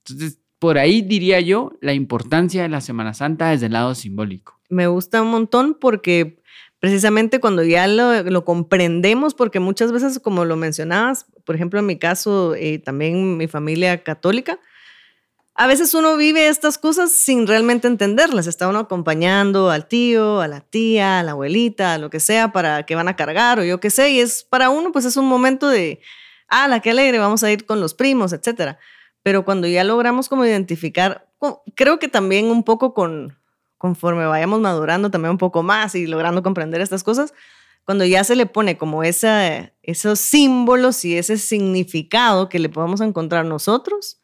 Entonces, 0.07 0.39
por 0.59 0.77
ahí 0.77 1.01
diría 1.01 1.39
yo 1.39 1.73
la 1.81 1.93
importancia 1.93 2.63
de 2.63 2.69
la 2.69 2.81
Semana 2.81 3.13
Santa 3.13 3.49
desde 3.49 3.67
el 3.67 3.73
lado 3.73 3.95
simbólico. 3.95 4.59
Me 4.69 4.87
gusta 4.87 5.21
un 5.21 5.29
montón 5.29 5.77
porque 5.79 6.41
precisamente 6.79 7.39
cuando 7.39 7.63
ya 7.63 7.87
lo, 7.87 8.45
comprendemos, 8.45 9.33
porque 9.33 9.59
muchas 9.59 9.91
veces, 9.91 10.19
como 10.19 10.45
lo 10.45 10.55
mencionabas, 10.55 11.25
por 11.43 11.55
ejemplo, 11.55 11.79
en 11.79 11.85
mi 11.85 11.97
caso, 11.97 12.55
eh, 12.55 12.79
también 12.79 13.37
mi 13.37 13.47
familia 13.47 14.03
católica, 14.03 14.59
a 15.55 15.67
veces 15.67 15.93
uno 15.93 16.17
vive 16.17 16.47
estas 16.47 16.77
cosas 16.77 17.11
sin 17.11 17.47
realmente 17.47 17.87
entenderlas. 17.87 18.45
Está 18.45 18.67
uno 18.67 18.79
acompañando 18.79 19.71
al 19.71 19.87
tío, 19.87 20.41
a 20.41 20.47
la 20.47 20.59
tía, 20.59 21.19
a 21.19 21.23
la 21.23 21.31
abuelita, 21.31 21.93
a 21.93 21.97
lo 21.97 22.09
que 22.09 22.19
sea, 22.19 22.51
para 22.51 22.85
que 22.85 22.95
van 22.95 23.07
a 23.07 23.15
cargar 23.15 23.59
o 23.59 23.63
yo 23.63 23.79
qué 23.79 23.89
sé. 23.89 24.11
Y 24.11 24.19
es 24.19 24.43
para 24.43 24.69
uno, 24.69 24.91
pues 24.91 25.05
es 25.05 25.15
un 25.15 25.27
momento 25.27 25.69
de, 25.69 26.01
ah, 26.49 26.67
la 26.67 26.81
que 26.81 26.91
alegre, 26.91 27.19
vamos 27.19 27.41
a 27.43 27.51
ir 27.51 27.65
con 27.65 27.79
los 27.79 27.93
primos, 27.93 28.33
etcétera 28.33 28.77
pero 29.25 29.43
cuando 29.43 29.65
ya 29.65 29.83
logramos 29.83 30.29
como 30.29 30.45
identificar, 30.45 31.27
creo 31.73 31.97
que 31.97 32.07
también 32.07 32.45
un 32.51 32.61
poco 32.61 32.93
con, 32.93 33.35
conforme 33.79 34.27
vayamos 34.27 34.61
madurando 34.61 35.09
también 35.09 35.31
un 35.31 35.39
poco 35.39 35.63
más 35.63 35.95
y 35.95 36.05
logrando 36.05 36.43
comprender 36.43 36.79
estas 36.79 37.03
cosas, 37.03 37.33
cuando 37.85 38.05
ya 38.05 38.23
se 38.23 38.35
le 38.35 38.45
pone 38.45 38.77
como 38.77 39.03
esa, 39.03 39.73
esos 39.81 40.19
símbolos 40.19 41.03
y 41.05 41.17
ese 41.17 41.39
significado 41.39 42.49
que 42.49 42.59
le 42.59 42.69
podemos 42.69 43.01
encontrar 43.01 43.45
nosotros, 43.45 44.19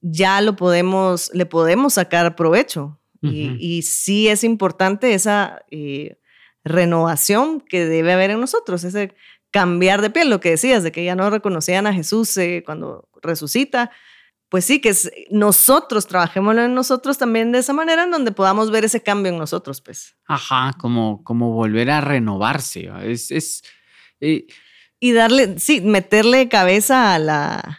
ya 0.00 0.40
lo 0.40 0.56
podemos, 0.56 1.30
le 1.34 1.44
podemos 1.44 1.92
sacar 1.92 2.34
provecho. 2.34 2.98
y, 3.20 3.82
sí 3.82 4.28
es 4.28 4.42
importante 4.42 5.12
esa 5.12 5.66
eh, 5.70 6.18
renovación 6.64 7.60
que 7.60 7.84
debe 7.84 8.14
haber 8.14 8.30
en 8.30 8.40
nosotros, 8.40 8.84
ese 8.84 9.14
cambiar 9.50 10.00
de 10.00 10.08
piel, 10.08 10.30
lo 10.30 10.40
que 10.40 10.48
decías, 10.48 10.82
de 10.82 10.92
que 10.92 11.04
ya 11.04 11.14
no 11.14 11.28
reconocían 11.28 11.86
a 11.86 11.92
Jesús 11.92 12.34
eh, 12.38 12.62
cuando 12.64 13.06
resucita, 13.20 13.90
pues 14.50 14.64
sí, 14.64 14.80
que 14.80 14.92
nosotros 15.30 16.08
trabajémoslo 16.08 16.64
en 16.64 16.74
nosotros 16.74 17.16
también 17.16 17.52
de 17.52 17.60
esa 17.60 17.72
manera 17.72 18.02
en 18.02 18.10
donde 18.10 18.32
podamos 18.32 18.72
ver 18.72 18.84
ese 18.84 19.00
cambio 19.00 19.30
en 19.30 19.38
nosotros, 19.38 19.80
pues. 19.80 20.16
Ajá, 20.26 20.74
como, 20.76 21.22
como 21.22 21.52
volver 21.52 21.88
a 21.88 22.00
renovarse. 22.00 22.90
Es, 23.04 23.30
es 23.30 23.62
eh, 24.20 24.46
Y 24.98 25.12
darle, 25.12 25.60
sí, 25.60 25.80
meterle 25.80 26.48
cabeza 26.48 27.14
a 27.14 27.20
la, 27.20 27.78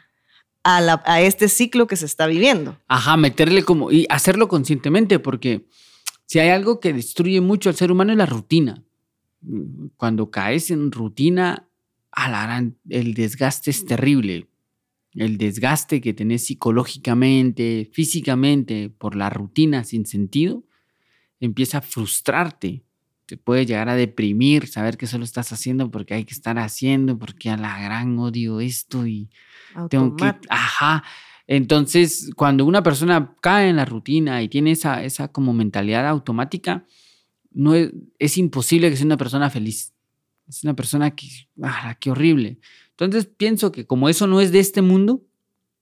a, 0.64 0.80
la, 0.80 1.04
a 1.06 1.20
este 1.20 1.50
ciclo 1.50 1.88
que 1.88 1.98
se 1.98 2.06
está 2.06 2.26
viviendo. 2.26 2.78
Ajá, 2.88 3.18
meterle 3.18 3.64
como, 3.64 3.92
y 3.92 4.08
hacerlo 4.10 4.48
conscientemente, 4.48 5.20
porque 5.20 5.68
si 6.26 6.40
hay 6.40 6.52
algo 6.52 6.80
que 6.80 6.94
destruye 6.94 7.42
mucho 7.42 7.68
al 7.68 7.76
ser 7.76 7.92
humano 7.92 8.14
es 8.14 8.18
la 8.18 8.26
rutina. 8.26 8.82
Cuando 9.98 10.32
caes 10.32 10.72
en 10.72 10.94
rutina, 10.94 11.68
el 12.88 13.14
desgaste 13.14 13.72
es 13.72 13.86
terrible 13.86 14.48
el 15.14 15.38
desgaste 15.38 16.02
que 16.02 16.14
tenés 16.14 16.46
psicológicamente, 16.46 17.90
físicamente, 17.92 18.90
por 18.90 19.16
la 19.16 19.30
rutina 19.30 19.84
sin 19.84 20.06
sentido, 20.06 20.64
empieza 21.40 21.80
a 21.80 21.82
frustrarte. 21.82 22.84
te 23.26 23.38
puede 23.38 23.66
llegar 23.66 23.88
a 23.88 23.96
deprimir, 23.96 24.68
saber 24.68 24.98
que 24.98 25.08
solo 25.08 25.24
estás 25.24 25.54
haciendo 25.54 25.90
porque 25.90 26.14
hay 26.14 26.26
que 26.26 26.34
estar 26.34 26.60
haciendo, 26.60 27.18
porque 27.18 27.50
a 27.50 27.56
la 27.56 27.82
gran 27.82 28.20
odio 28.20 28.60
esto 28.60 29.08
y 29.08 29.30
tengo 29.90 30.16
que... 30.18 30.34
Ajá. 30.50 31.04
Entonces, 31.48 32.32
cuando 32.36 32.66
una 32.66 32.84
persona 32.84 33.36
cae 33.42 33.70
en 33.70 33.78
la 33.78 33.86
rutina 33.86 34.42
y 34.42 34.50
tiene 34.50 34.72
esa, 34.72 35.04
esa 35.04 35.30
como 35.30 35.54
mentalidad 35.54 36.08
automática, 36.08 36.86
no 37.52 37.74
es, 37.74 37.92
es 38.20 38.38
imposible 38.38 38.90
que 38.90 38.98
sea 38.98 39.06
una 39.06 39.18
persona 39.18 39.50
feliz. 39.50 39.94
Es 40.48 40.64
una 40.64 40.76
persona 40.76 41.16
que, 41.16 41.28
ah, 41.62 41.96
qué 42.00 42.12
horrible. 42.12 42.60
Entonces 43.06 43.32
pienso 43.36 43.72
que 43.72 43.86
como 43.86 44.10
eso 44.10 44.28
no 44.28 44.42
es 44.42 44.52
de 44.52 44.60
este 44.60 44.82
mundo, 44.82 45.24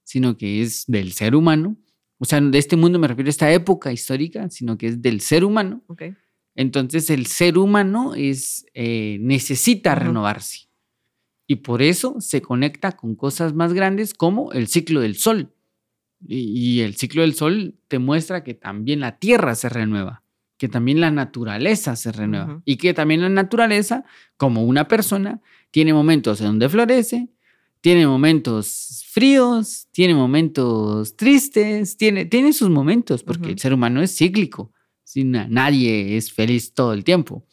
sino 0.04 0.36
que 0.36 0.62
es 0.62 0.86
del 0.86 1.12
ser 1.12 1.36
humano, 1.36 1.76
o 2.18 2.24
sea, 2.24 2.40
de 2.40 2.58
este 2.58 2.76
mundo 2.76 2.98
me 2.98 3.08
refiero 3.08 3.28
a 3.28 3.30
esta 3.30 3.52
época 3.52 3.92
histórica, 3.92 4.50
sino 4.50 4.76
que 4.76 4.88
es 4.88 5.00
del 5.00 5.20
ser 5.20 5.44
humano. 5.44 5.82
Entonces 6.54 7.08
el 7.08 7.26
ser 7.26 7.56
humano 7.56 8.14
es, 8.14 8.66
eh, 8.74 9.18
necesita 9.20 9.94
renovarse. 9.94 10.68
Y 11.46 11.56
por 11.56 11.80
eso 11.80 12.20
se 12.20 12.42
conecta 12.42 12.92
con 12.92 13.16
cosas 13.16 13.54
más 13.54 13.72
grandes 13.72 14.12
como 14.12 14.52
el 14.52 14.68
ciclo 14.68 15.00
del 15.00 15.16
sol. 15.16 15.54
Y, 16.26 16.76
y 16.76 16.80
el 16.82 16.96
ciclo 16.96 17.22
del 17.22 17.34
sol 17.34 17.78
te 17.88 17.98
muestra 17.98 18.44
que 18.44 18.52
también 18.52 19.00
la 19.00 19.18
tierra 19.18 19.54
se 19.54 19.70
renueva 19.70 20.22
que 20.60 20.68
también 20.68 21.00
la 21.00 21.10
naturaleza 21.10 21.96
se 21.96 22.12
renueva 22.12 22.60
y 22.66 22.76
que 22.76 22.92
también 22.92 23.22
la 23.22 23.30
naturaleza, 23.30 24.04
como 24.36 24.62
una 24.62 24.88
persona, 24.88 25.40
tiene 25.70 25.92
momentos 25.92 26.40
en 26.40 26.46
donde 26.46 26.68
florece, 26.68 27.28
tiene 27.80 28.06
momentos 28.06 29.04
fríos, 29.08 29.88
tiene 29.92 30.14
momentos 30.14 31.16
tristes, 31.16 31.96
tiene, 31.96 32.26
tiene 32.26 32.52
sus 32.52 32.70
momentos, 32.70 33.22
porque 33.22 33.48
el 33.50 33.58
ser 33.58 33.72
humano 33.72 34.02
es 34.02 34.16
cíclico. 34.16 34.72
nadie 35.14 36.16
es 36.16 36.32
feliz 36.32 36.74
todo 36.74 36.92
el 36.92 37.04
tiempo. 37.04 37.46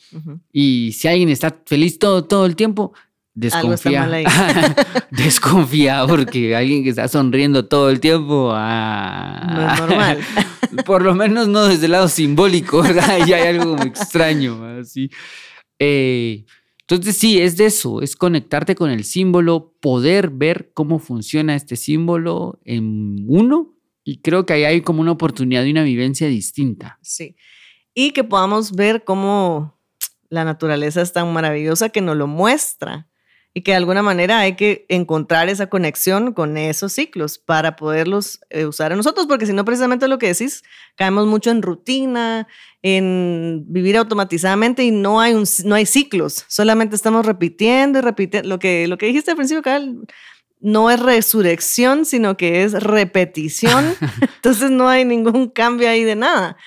Y 0.52 0.92
si 0.94 1.08
alguien 1.08 1.30
está 1.30 1.62
feliz 1.66 1.98
todo, 2.00 2.26
todo 2.26 2.46
el 2.46 2.56
tiempo, 2.56 2.94
desconfía. 3.34 4.08
desconfía 5.12 6.06
porque 6.08 6.56
alguien 6.56 6.84
que 6.84 6.90
está 6.90 7.08
sonriendo 7.08 7.66
todo 7.66 7.90
el 7.90 8.00
tiempo. 8.00 8.52
Ah, 8.54 9.54
no 9.56 9.72
es 9.72 9.80
normal. 9.80 10.20
por 10.86 11.04
lo 11.04 11.16
menos 11.16 11.48
no 11.48 11.66
desde 11.66 11.86
el 11.86 11.94
lado 11.94 12.08
simbólico, 12.08 12.82
¿verdad? 12.82 13.26
Y 13.26 13.34
hay 13.34 13.48
algo 13.48 13.78
extraño, 13.78 14.64
así. 14.80 15.10
Eh, 15.80 16.46
entonces 16.90 17.18
sí, 17.18 17.38
es 17.38 17.58
de 17.58 17.66
eso, 17.66 18.02
es 18.02 18.16
conectarte 18.16 18.74
con 18.74 18.90
el 18.90 19.04
símbolo, 19.04 19.74
poder 19.82 20.30
ver 20.30 20.72
cómo 20.74 21.00
funciona 21.00 21.54
este 21.54 21.76
símbolo 21.76 22.62
en 22.64 23.26
uno 23.28 23.76
y 24.06 24.22
creo 24.22 24.46
que 24.46 24.54
ahí 24.54 24.64
hay 24.64 24.82
como 24.82 25.02
una 25.02 25.12
oportunidad 25.12 25.64
de 25.64 25.72
una 25.72 25.84
vivencia 25.84 26.30
distinta. 26.30 26.98
Sí, 27.02 27.36
y 27.94 28.12
que 28.12 28.24
podamos 28.24 28.72
ver 28.72 29.04
cómo 29.04 29.78
la 30.30 30.46
naturaleza 30.46 31.02
es 31.02 31.12
tan 31.12 31.34
maravillosa 31.34 31.90
que 31.90 32.00
nos 32.00 32.16
lo 32.16 32.26
muestra 32.26 33.10
y 33.54 33.62
que 33.62 33.72
de 33.72 33.78
alguna 33.78 34.04
manera 34.04 34.40
hay 34.40 34.56
que 34.56 34.86
encontrar 34.88 35.50
esa 35.50 35.68
conexión 35.68 36.34
con 36.34 36.58
esos 36.58 36.94
ciclos 36.94 37.40
para 37.40 37.76
poderlos 37.76 38.40
eh, 38.50 38.66
usar 38.66 38.92
en 38.92 38.98
nosotros, 38.98 39.26
porque 39.26 39.48
si 39.48 39.54
no, 39.54 39.66
precisamente 39.66 40.08
lo 40.08 40.20
que 40.20 40.28
decís, 40.28 40.64
caemos 40.96 41.26
mucho 41.26 41.50
en 41.50 41.64
rutina, 41.64 42.48
en 42.84 43.66
vivir 43.68 43.98
automatizadamente 43.98 44.84
y 44.84 44.92
no 44.92 45.20
hay, 45.20 45.34
un, 45.34 45.46
no 45.66 45.76
hay 45.76 45.86
ciclos, 45.86 46.46
solamente 46.48 46.96
estamos 46.96 47.26
repitiendo 47.26 48.00
y 48.00 48.02
repitiendo. 48.02 48.48
Lo 48.48 48.60
que, 48.60 48.88
lo 48.88 48.98
que 48.98 49.08
dijiste 49.08 49.32
al 49.32 49.38
principio, 49.38 49.64
Carl, 49.64 50.06
no 50.60 50.90
es 50.90 51.00
resurrección, 51.00 52.06
sino 52.06 52.38
que 52.38 52.64
es 52.64 52.74
repetición, 52.74 53.96
entonces 54.36 54.70
no 54.70 54.88
hay 54.88 55.06
ningún 55.06 55.50
cambio 55.50 55.90
ahí 55.90 56.04
de 56.04 56.16
nada. 56.16 56.58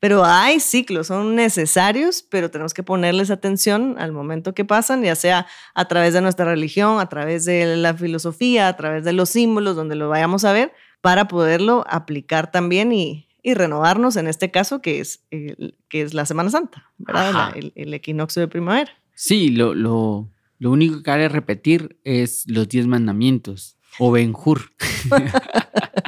Pero 0.00 0.24
hay 0.24 0.60
ciclos, 0.60 1.08
son 1.08 1.34
necesarios, 1.34 2.24
pero 2.28 2.50
tenemos 2.50 2.72
que 2.72 2.82
ponerles 2.82 3.30
atención 3.30 3.96
al 3.98 4.12
momento 4.12 4.54
que 4.54 4.64
pasan, 4.64 5.02
ya 5.02 5.14
sea 5.14 5.46
a 5.74 5.88
través 5.88 6.14
de 6.14 6.22
nuestra 6.22 6.46
religión, 6.46 7.00
a 7.00 7.08
través 7.10 7.44
de 7.44 7.76
la 7.76 7.92
filosofía, 7.92 8.68
a 8.68 8.76
través 8.76 9.04
de 9.04 9.12
los 9.12 9.28
símbolos, 9.28 9.76
donde 9.76 9.96
lo 9.96 10.08
vayamos 10.08 10.44
a 10.44 10.54
ver, 10.54 10.72
para 11.02 11.28
poderlo 11.28 11.84
aplicar 11.86 12.50
también 12.50 12.92
y, 12.92 13.26
renovarnos 13.42 14.16
en 14.16 14.26
este 14.26 14.50
caso, 14.50 14.82
que 14.82 15.00
es, 15.00 15.24
que 15.30 16.02
es 16.02 16.14
la 16.14 16.26
Semana 16.26 16.50
Santa, 16.50 16.90
¿verdad? 16.98 17.54
el, 17.56 17.94
equinoccio 17.94 18.40
de 18.40 18.48
primavera. 18.48 18.92
Sí, 19.14 19.50
lo, 19.50 19.74
lo, 19.74 20.30
lo 20.58 20.70
único 20.70 21.02
que 21.02 21.10
que 21.10 21.28
repetir 21.28 21.98
es 22.04 22.44
los 22.46 22.68
diez 22.68 22.86
mandamientos 22.86 23.78
o 23.98 24.10
Benjur. 24.12 24.72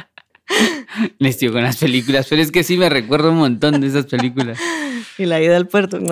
Les 1.19 1.39
digo 1.39 1.53
con 1.53 1.63
las 1.63 1.77
películas, 1.77 2.27
pero 2.29 2.41
es 2.41 2.51
que 2.51 2.63
sí 2.63 2.77
me 2.77 2.89
recuerdo 2.89 3.31
un 3.31 3.37
montón 3.37 3.79
de 3.79 3.87
esas 3.87 4.05
películas. 4.05 4.59
Y 5.17 5.27
la 5.27 5.39
ida 5.39 5.55
al 5.55 5.67
puerto, 5.67 5.99
¿no? 5.99 6.11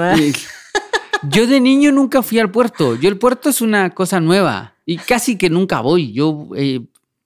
Yo 1.27 1.47
de 1.47 1.59
niño 1.59 1.91
nunca 1.91 2.21
fui 2.21 2.37
al 2.37 2.51
puerto. 2.51 2.95
Yo 2.95 3.09
el 3.09 3.17
puerto 3.17 3.49
es 3.49 3.59
una 3.59 3.89
cosa 3.89 4.19
nueva 4.19 4.75
y 4.85 4.97
casi 4.97 5.39
que 5.39 5.49
nunca 5.49 5.81
voy. 5.81 6.13
Yo 6.13 6.49
eh, 6.55 6.81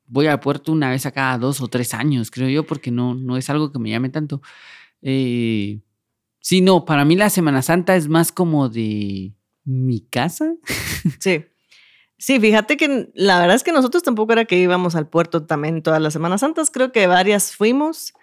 voy 0.08 0.28
al 0.28 0.40
puerto 0.40 0.72
una 0.72 0.90
vez 0.90 1.06
a 1.06 1.12
cada 1.12 1.38
dos 1.38 1.60
o 1.60 1.68
tres 1.68 1.94
años, 1.94 2.32
creo 2.32 2.48
yo, 2.48 2.66
porque 2.66 2.92
no, 2.92 3.14
no 3.14 3.36
es 3.36 3.50
algo 3.50 3.74
que 3.74 3.80
me 3.80 3.90
llame 3.90 4.08
tanto. 4.08 4.42
Eh, 5.02 5.82
sí, 6.40 6.62
no, 6.62 6.86
para 6.86 7.04
mí 7.04 7.18
la 7.18 7.30
Semana 7.30 7.62
Santa 7.62 7.98
es 7.98 8.08
más 8.08 8.32
como 8.32 8.70
de 8.70 9.34
mi 9.66 10.00
casa. 10.00 10.54
Sí. 11.20 11.44
Sí, 12.18 12.40
fíjate 12.40 12.78
que 12.78 13.10
la 13.14 13.40
verdad 13.40 13.56
es 13.56 13.64
que 13.64 13.74
nosotros 13.74 14.04
tampoco 14.04 14.34
era 14.34 14.46
que 14.46 14.58
íbamos 14.58 14.96
al 14.96 15.08
puerto 15.08 15.46
también 15.46 15.84
todas 15.84 16.02
las 16.02 16.14
Semanas 16.14 16.42
Santas, 16.42 16.72
creo 16.72 16.92
que 16.92 17.08
varias 17.08 17.56
fuimos, 17.56 18.14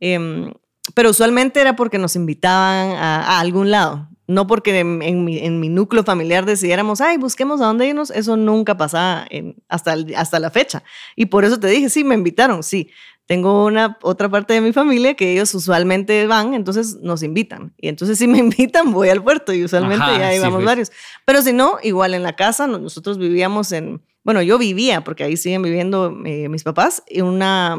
em, 0.00 0.52
pero 0.94 1.10
usualmente 1.10 1.60
era 1.60 1.74
porque 1.74 1.98
nos 1.98 2.14
invitaban 2.14 2.90
a, 2.96 3.40
algún 3.40 3.70
lado, 3.70 4.08
no 4.28 4.46
porque 4.46 4.78
en, 4.78 5.24
mi, 5.24 5.68
núcleo 5.70 6.04
familiar 6.04 6.44
decidiéramos, 6.44 7.00
ay, 7.00 7.16
busquemos 7.16 7.62
a 7.62 7.64
dónde 7.64 7.88
irnos, 7.88 8.10
eso 8.10 8.36
nunca 8.36 8.76
pasaba 8.76 9.26
hasta, 9.68 9.96
hasta 10.16 10.38
la 10.38 10.50
fecha. 10.50 10.84
Y 11.16 11.26
por 11.26 11.46
eso 11.46 11.58
te 11.58 11.66
dije, 11.66 11.88
sí, 11.88 12.04
me 12.04 12.14
invitaron, 12.14 12.62
sí, 12.62 12.90
tengo 13.24 13.64
una 13.64 13.98
otra 14.02 14.28
parte 14.28 14.52
de 14.54 14.60
mi 14.60 14.72
familia 14.72 15.14
que 15.14 15.32
ellos 15.32 15.54
usualmente 15.54 16.26
van, 16.26 16.52
entonces 16.52 16.96
nos 17.00 17.22
invitan. 17.22 17.72
Y 17.78 17.88
entonces 17.88 18.18
si 18.18 18.28
me 18.28 18.38
invitan 18.38 18.92
voy 18.92 19.08
al 19.08 19.22
puerto 19.22 19.52
y 19.52 19.64
usualmente 19.64 20.06
ya 20.18 20.34
íbamos 20.34 20.62
varios. 20.62 20.92
Pero 21.24 21.40
si 21.40 21.54
no, 21.54 21.78
igual 21.82 22.12
en 22.12 22.22
la 22.22 22.36
casa, 22.36 22.66
nosotros 22.66 23.16
vivíamos 23.16 23.72
en, 23.72 24.02
bueno, 24.24 24.42
yo 24.42 24.58
vivía, 24.58 25.04
porque 25.04 25.24
ahí 25.24 25.38
siguen 25.38 25.62
viviendo 25.62 26.18
eh, 26.26 26.50
mis 26.50 26.64
papás, 26.64 27.02
en 27.06 27.24
una, 27.24 27.78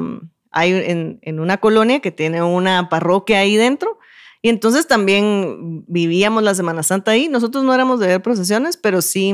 hay 0.49 0.73
en, 0.73 1.19
en 1.21 1.39
una 1.39 1.57
colonia 1.57 1.99
que 1.99 2.11
tiene 2.11 2.41
una 2.41 2.89
parroquia 2.89 3.39
ahí 3.39 3.55
dentro. 3.55 3.99
Y 4.41 4.49
entonces 4.49 4.87
también 4.87 5.83
vivíamos 5.87 6.43
la 6.43 6.55
Semana 6.55 6.83
Santa 6.83 7.11
ahí. 7.11 7.27
Nosotros 7.27 7.63
no 7.63 7.73
éramos 7.73 7.99
de 7.99 8.07
ver 8.07 8.21
procesiones, 8.21 8.77
pero 8.77 9.01
sí 9.01 9.33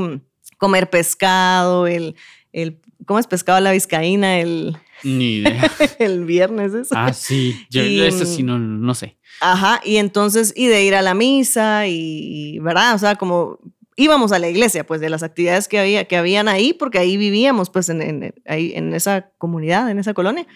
comer 0.58 0.90
pescado, 0.90 1.86
el, 1.86 2.16
el 2.54 2.82
¿cómo 3.06 3.20
es 3.20 3.28
pescado 3.28 3.58
a 3.58 3.62
la 3.62 3.72
vizcaína? 3.72 4.40
El, 4.40 4.78
ni 5.04 5.36
idea. 5.38 5.72
el 6.00 6.26
viernes 6.26 6.74
eso. 6.74 6.96
Ah, 6.98 7.14
sí. 7.14 7.56
Yo 7.70 7.82
eso 7.82 8.26
sí 8.26 8.44
no, 8.44 8.58
no 8.58 8.94
sé. 8.96 9.18
Ajá, 9.42 9.82
y 9.84 9.98
entonces, 9.98 10.54
y 10.56 10.68
de 10.68 10.84
ir 10.84 10.96
a 10.96 11.02
la 11.02 11.14
misa, 11.14 11.88
y, 11.88 12.58
¿verdad? 12.60 12.96
O 12.96 12.98
sea, 12.98 13.16
como 13.16 13.60
íbamos 13.98 14.32
a 14.32 14.40
la 14.40 14.50
iglesia, 14.50 14.86
pues 14.86 15.02
de 15.02 15.10
las 15.10 15.24
actividades 15.24 15.68
que, 15.68 15.80
había, 15.80 16.06
que 16.06 16.18
habían 16.18 16.48
ahí, 16.48 16.74
porque 16.74 17.00
ahí 17.00 17.18
vivíamos, 17.18 17.70
pues 17.70 17.90
en, 17.90 18.02
en, 18.02 18.34
ahí, 18.46 18.74
en 18.76 18.94
esa 18.94 19.30
comunidad, 19.38 19.90
en 19.90 20.00
esa 20.00 20.14
colonia. 20.14 20.48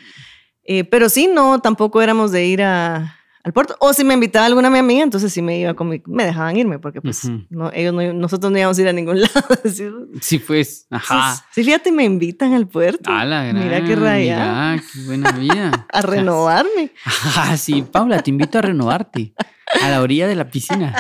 Eh, 0.64 0.84
pero 0.86 1.10
sí, 1.10 1.28
no, 1.28 1.60
tampoco 1.60 2.02
éramos 2.02 2.32
de 2.32 2.46
ir 2.46 2.62
a, 2.62 3.19
al 3.44 3.54
puerto. 3.54 3.76
O 3.80 3.94
si 3.94 4.04
me 4.04 4.14
invitaba 4.14 4.46
alguna 4.46 4.70
mi 4.70 4.80
amiga, 4.80 5.04
entonces 5.04 5.32
sí 5.32 5.42
me 5.42 5.60
iba 5.60 5.74
con 5.74 5.90
me 6.06 6.26
dejaban 6.26 6.58
irme, 6.58 6.80
porque 6.80 7.02
pues 7.02 7.30
no, 7.50 7.72
ellos 7.74 7.94
no, 7.94 8.14
nosotros 8.14 8.52
no 8.52 8.58
íbamos 8.58 8.78
a 8.78 8.82
ir 8.82 8.88
a 8.88 8.94
ningún 8.94 9.22
lado. 9.22 9.44
sí, 10.22 10.40
pues, 10.40 10.88
ajá. 10.90 11.36
Sí, 11.52 11.64
fíjate, 11.64 11.92
me 11.92 12.04
invitan 12.04 12.54
al 12.54 12.68
puerto. 12.68 13.12
mira 13.12 13.84
qué 13.86 13.96
raya. 13.96 14.74
Mira, 14.76 14.84
qué 14.94 15.00
buena 15.06 15.32
vida. 15.40 15.88
a 15.92 16.02
renovarme. 16.02 16.92
Ah, 17.36 17.56
sí, 17.58 17.82
Paula, 17.84 18.22
te 18.22 18.30
invito 18.30 18.58
a 18.58 18.62
renovarte. 18.62 19.34
A 19.82 19.90
la 19.90 20.02
orilla 20.02 20.28
de 20.28 20.36
la 20.36 20.50
piscina. 20.50 20.96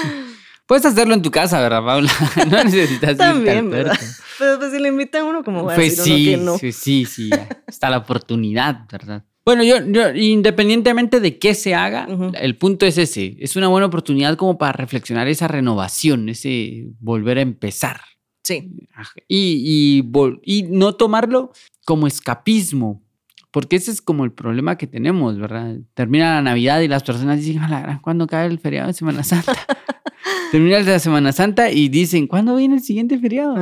Puedes 0.66 0.84
hacerlo 0.84 1.14
en 1.14 1.22
tu 1.22 1.30
casa, 1.30 1.60
¿verdad, 1.60 1.84
Paula? 1.84 2.10
No 2.50 2.64
necesitas 2.64 3.16
También, 3.16 3.70
puerto. 3.70 3.94
Pero 4.38 4.58
pues 4.58 4.72
si 4.72 4.78
le 4.80 4.88
invitan 4.88 5.22
a 5.22 5.24
uno, 5.24 5.44
como 5.44 5.64
va 5.64 5.72
a 5.72 5.76
pues 5.76 6.02
sí, 6.02 6.36
Sí, 6.58 6.72
sí, 6.72 7.04
sí. 7.06 7.30
Está 7.66 7.88
la 7.88 7.98
oportunidad, 7.98 8.80
¿verdad? 8.90 9.24
Bueno, 9.46 9.62
yo, 9.62 9.76
independientemente 10.12 11.20
de 11.20 11.38
qué 11.38 11.54
se 11.54 11.72
haga, 11.72 12.08
el 12.40 12.56
punto 12.56 12.84
es 12.84 12.98
ese. 12.98 13.36
Es 13.38 13.54
una 13.54 13.68
buena 13.68 13.86
oportunidad 13.86 14.36
como 14.36 14.58
para 14.58 14.72
reflexionar 14.72 15.28
esa 15.28 15.46
renovación, 15.46 16.28
ese 16.28 16.88
volver 16.98 17.38
a 17.38 17.42
empezar. 17.42 18.00
Sí. 18.42 18.72
Y, 19.28 20.02
y, 20.44 20.62
no 20.64 20.96
tomarlo 20.96 21.52
como 21.84 22.08
escapismo, 22.08 23.04
porque 23.52 23.76
ese 23.76 23.92
es 23.92 24.02
como 24.02 24.24
el 24.24 24.32
problema 24.32 24.76
que 24.76 24.88
tenemos, 24.88 25.38
¿verdad? 25.38 25.76
Termina 25.94 26.34
la 26.34 26.42
Navidad 26.42 26.80
y 26.80 26.88
las 26.88 27.04
personas 27.04 27.38
dicen, 27.38 27.62
¿cuándo 28.02 28.26
cae 28.26 28.48
el 28.48 28.58
feriado 28.58 28.88
de 28.88 28.94
Semana 28.94 29.22
Santa? 29.22 29.54
Termina 30.50 30.80
la 30.80 30.98
Semana 30.98 31.30
Santa 31.30 31.70
y 31.70 31.88
dicen, 31.88 32.26
¿cuándo 32.26 32.56
viene 32.56 32.74
el 32.74 32.82
siguiente 32.82 33.16
feriado? 33.20 33.54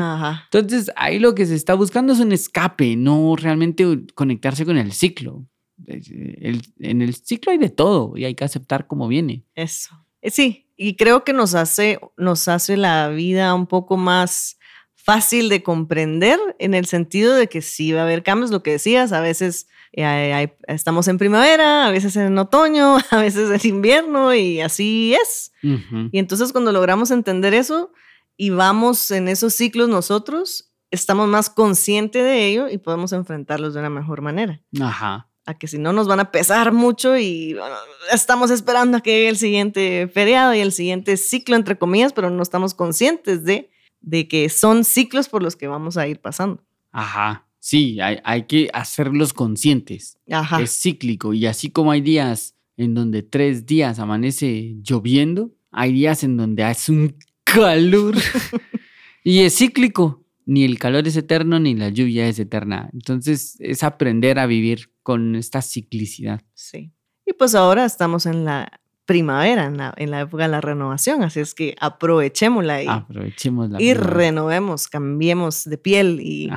Entonces, 0.50 0.90
ahí 0.96 1.18
lo 1.18 1.34
que 1.34 1.44
se 1.44 1.54
está 1.54 1.74
buscando 1.74 2.14
es 2.14 2.20
un 2.20 2.32
escape, 2.32 2.96
no 2.96 3.36
realmente 3.36 4.06
conectarse 4.14 4.64
con 4.64 4.78
el 4.78 4.92
ciclo 4.92 5.44
en 5.86 7.02
el 7.02 7.14
ciclo 7.14 7.52
hay 7.52 7.58
de 7.58 7.70
todo 7.70 8.16
y 8.16 8.24
hay 8.24 8.34
que 8.34 8.44
aceptar 8.44 8.86
como 8.86 9.08
viene. 9.08 9.44
Eso. 9.54 10.06
Eh, 10.20 10.30
Sí, 10.30 10.70
y 10.76 10.96
creo 10.96 11.24
que 11.24 11.32
nos 11.32 11.54
hace, 11.54 12.00
nos 12.16 12.48
hace 12.48 12.76
la 12.76 13.08
vida 13.08 13.54
un 13.54 13.66
poco 13.66 13.96
más 13.96 14.58
fácil 14.94 15.50
de 15.50 15.62
comprender 15.62 16.38
en 16.58 16.72
el 16.72 16.86
sentido 16.86 17.34
de 17.34 17.46
que 17.48 17.60
sí 17.60 17.92
va 17.92 18.00
a 18.00 18.04
haber 18.04 18.22
cambios, 18.22 18.50
lo 18.50 18.62
que 18.62 18.72
decías, 18.72 19.12
a 19.12 19.20
veces 19.20 19.68
eh, 19.92 20.56
estamos 20.66 21.08
en 21.08 21.18
primavera, 21.18 21.86
a 21.86 21.90
veces 21.90 22.16
en 22.16 22.38
otoño, 22.38 22.96
a 23.10 23.18
veces 23.18 23.50
en 23.50 23.70
invierno 23.70 24.34
y 24.34 24.62
así 24.62 25.14
es. 25.14 25.52
Ujú. 25.62 26.08
Y 26.10 26.18
entonces 26.18 26.52
cuando 26.52 26.72
logramos 26.72 27.10
entender 27.10 27.52
eso 27.52 27.92
y 28.36 28.48
vamos 28.50 29.10
en 29.10 29.28
esos 29.28 29.54
ciclos 29.54 29.90
nosotros, 29.90 30.72
estamos 30.90 31.28
más 31.28 31.50
conscientes 31.50 32.24
de 32.24 32.46
ello 32.46 32.68
y 32.70 32.78
podemos 32.78 33.12
enfrentarlos 33.12 33.74
de 33.74 33.80
una 33.80 33.90
mejor 33.90 34.22
manera. 34.22 34.62
Ajá. 34.80 35.28
A 35.46 35.54
que 35.54 35.66
si 35.68 35.78
no 35.78 35.92
nos 35.92 36.08
van 36.08 36.20
a 36.20 36.30
pesar 36.30 36.72
mucho 36.72 37.18
y 37.18 37.52
bueno, 37.52 37.76
estamos 38.12 38.50
esperando 38.50 38.96
a 38.96 39.00
que 39.00 39.10
llegue 39.10 39.28
el 39.28 39.36
siguiente 39.36 40.08
feriado 40.08 40.54
y 40.54 40.60
el 40.60 40.72
siguiente 40.72 41.16
ciclo, 41.18 41.56
entre 41.56 41.76
comillas, 41.76 42.14
pero 42.14 42.30
no 42.30 42.42
estamos 42.42 42.72
conscientes 42.72 43.44
de, 43.44 43.70
de 44.00 44.26
que 44.26 44.48
son 44.48 44.84
ciclos 44.84 45.28
por 45.28 45.42
los 45.42 45.54
que 45.54 45.68
vamos 45.68 45.96
a 45.98 46.08
ir 46.08 46.20
pasando. 46.20 46.64
Ajá. 46.92 47.46
Sí, 47.58 48.00
hay, 48.00 48.18
hay 48.24 48.44
que 48.44 48.70
hacerlos 48.72 49.32
conscientes. 49.32 50.18
Ajá. 50.30 50.60
Es 50.60 50.78
cíclico. 50.80 51.32
Y 51.32 51.46
así 51.46 51.70
como 51.70 51.90
hay 51.90 52.00
días 52.00 52.54
en 52.76 52.94
donde 52.94 53.22
tres 53.22 53.66
días 53.66 53.98
amanece 53.98 54.76
lloviendo, 54.82 55.50
hay 55.70 55.92
días 55.92 56.24
en 56.24 56.36
donde 56.36 56.62
hace 56.64 56.92
un 56.92 57.16
calor. 57.44 58.14
y 59.24 59.40
es 59.40 59.56
cíclico. 59.56 60.23
Ni 60.46 60.64
el 60.64 60.78
calor 60.78 61.06
es 61.08 61.16
eterno, 61.16 61.58
ni 61.58 61.74
la 61.74 61.88
lluvia 61.88 62.28
es 62.28 62.38
eterna. 62.38 62.90
Entonces 62.92 63.56
es 63.60 63.82
aprender 63.82 64.38
a 64.38 64.46
vivir 64.46 64.90
con 65.02 65.36
esta 65.36 65.62
ciclicidad. 65.62 66.42
Sí. 66.54 66.92
Y 67.26 67.32
pues 67.32 67.54
ahora 67.54 67.84
estamos 67.84 68.26
en 68.26 68.44
la 68.44 68.80
primavera, 69.06 69.66
en 69.66 69.76
la, 69.76 69.92
en 69.98 70.10
la 70.10 70.22
época 70.22 70.44
de 70.44 70.48
la 70.48 70.62
renovación, 70.62 71.22
así 71.22 71.38
es 71.40 71.52
que 71.54 71.76
aprovechémosla 71.78 72.82
y, 72.82 72.86
y 72.86 73.34
primavera. 73.38 74.00
renovemos, 74.00 74.88
cambiemos 74.88 75.64
de 75.64 75.76
piel 75.76 76.20
y 76.22 76.50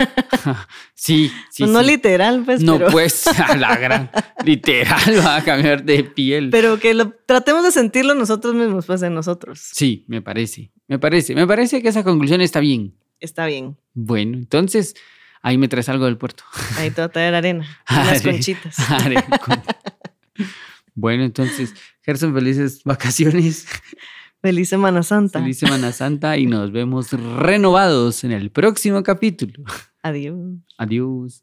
Sí, 0.94 1.30
sí. 1.50 1.64
no 1.64 1.80
sí. 1.82 1.86
literal, 1.86 2.42
pues, 2.44 2.62
No, 2.62 2.78
pero, 2.78 2.90
pues, 2.90 3.26
a 3.40 3.56
la 3.56 3.76
gran. 3.76 4.10
Literal, 4.44 5.18
va 5.24 5.36
a 5.36 5.44
cambiar 5.44 5.84
de 5.84 6.04
piel. 6.04 6.50
pero 6.50 6.78
que 6.78 6.94
lo, 6.94 7.10
tratemos 7.26 7.62
de 7.64 7.70
sentirlo 7.72 8.14
nosotros 8.14 8.54
mismos, 8.54 8.86
pues 8.86 9.02
en 9.02 9.14
nosotros. 9.14 9.60
Sí, 9.72 10.04
me 10.08 10.22
parece. 10.22 10.72
Me 10.88 10.98
parece. 10.98 11.34
Me 11.34 11.46
parece 11.46 11.82
que 11.82 11.88
esa 11.88 12.04
conclusión 12.04 12.40
está 12.40 12.60
bien. 12.60 12.94
Está 13.20 13.46
bien. 13.46 13.76
Bueno, 13.94 14.36
entonces, 14.36 14.94
ahí 15.42 15.58
me 15.58 15.68
traes 15.68 15.88
algo 15.88 16.04
del 16.06 16.16
puerto. 16.18 16.44
Ahí 16.78 16.90
te 16.90 17.00
va 17.00 17.06
a 17.06 17.08
traer 17.10 17.34
arena, 17.34 17.66
unas 17.90 18.20
Are- 18.20 18.32
conchitas. 18.32 18.78
are- 18.90 19.22
con- 19.44 19.62
bueno, 20.94 21.24
entonces, 21.24 21.74
Gerson, 22.02 22.32
felices 22.34 22.82
vacaciones, 22.84 23.66
Feliz 24.42 24.68
Semana 24.68 25.02
Santa. 25.02 25.40
feliz 25.40 25.58
Semana 25.58 25.92
Santa 25.92 26.36
y 26.36 26.46
nos 26.46 26.70
vemos 26.72 27.10
renovados 27.12 28.22
en 28.22 28.32
el 28.32 28.50
próximo 28.50 29.02
capítulo. 29.02 29.64
Adiós. 30.02 30.36
Adiós. 30.78 31.42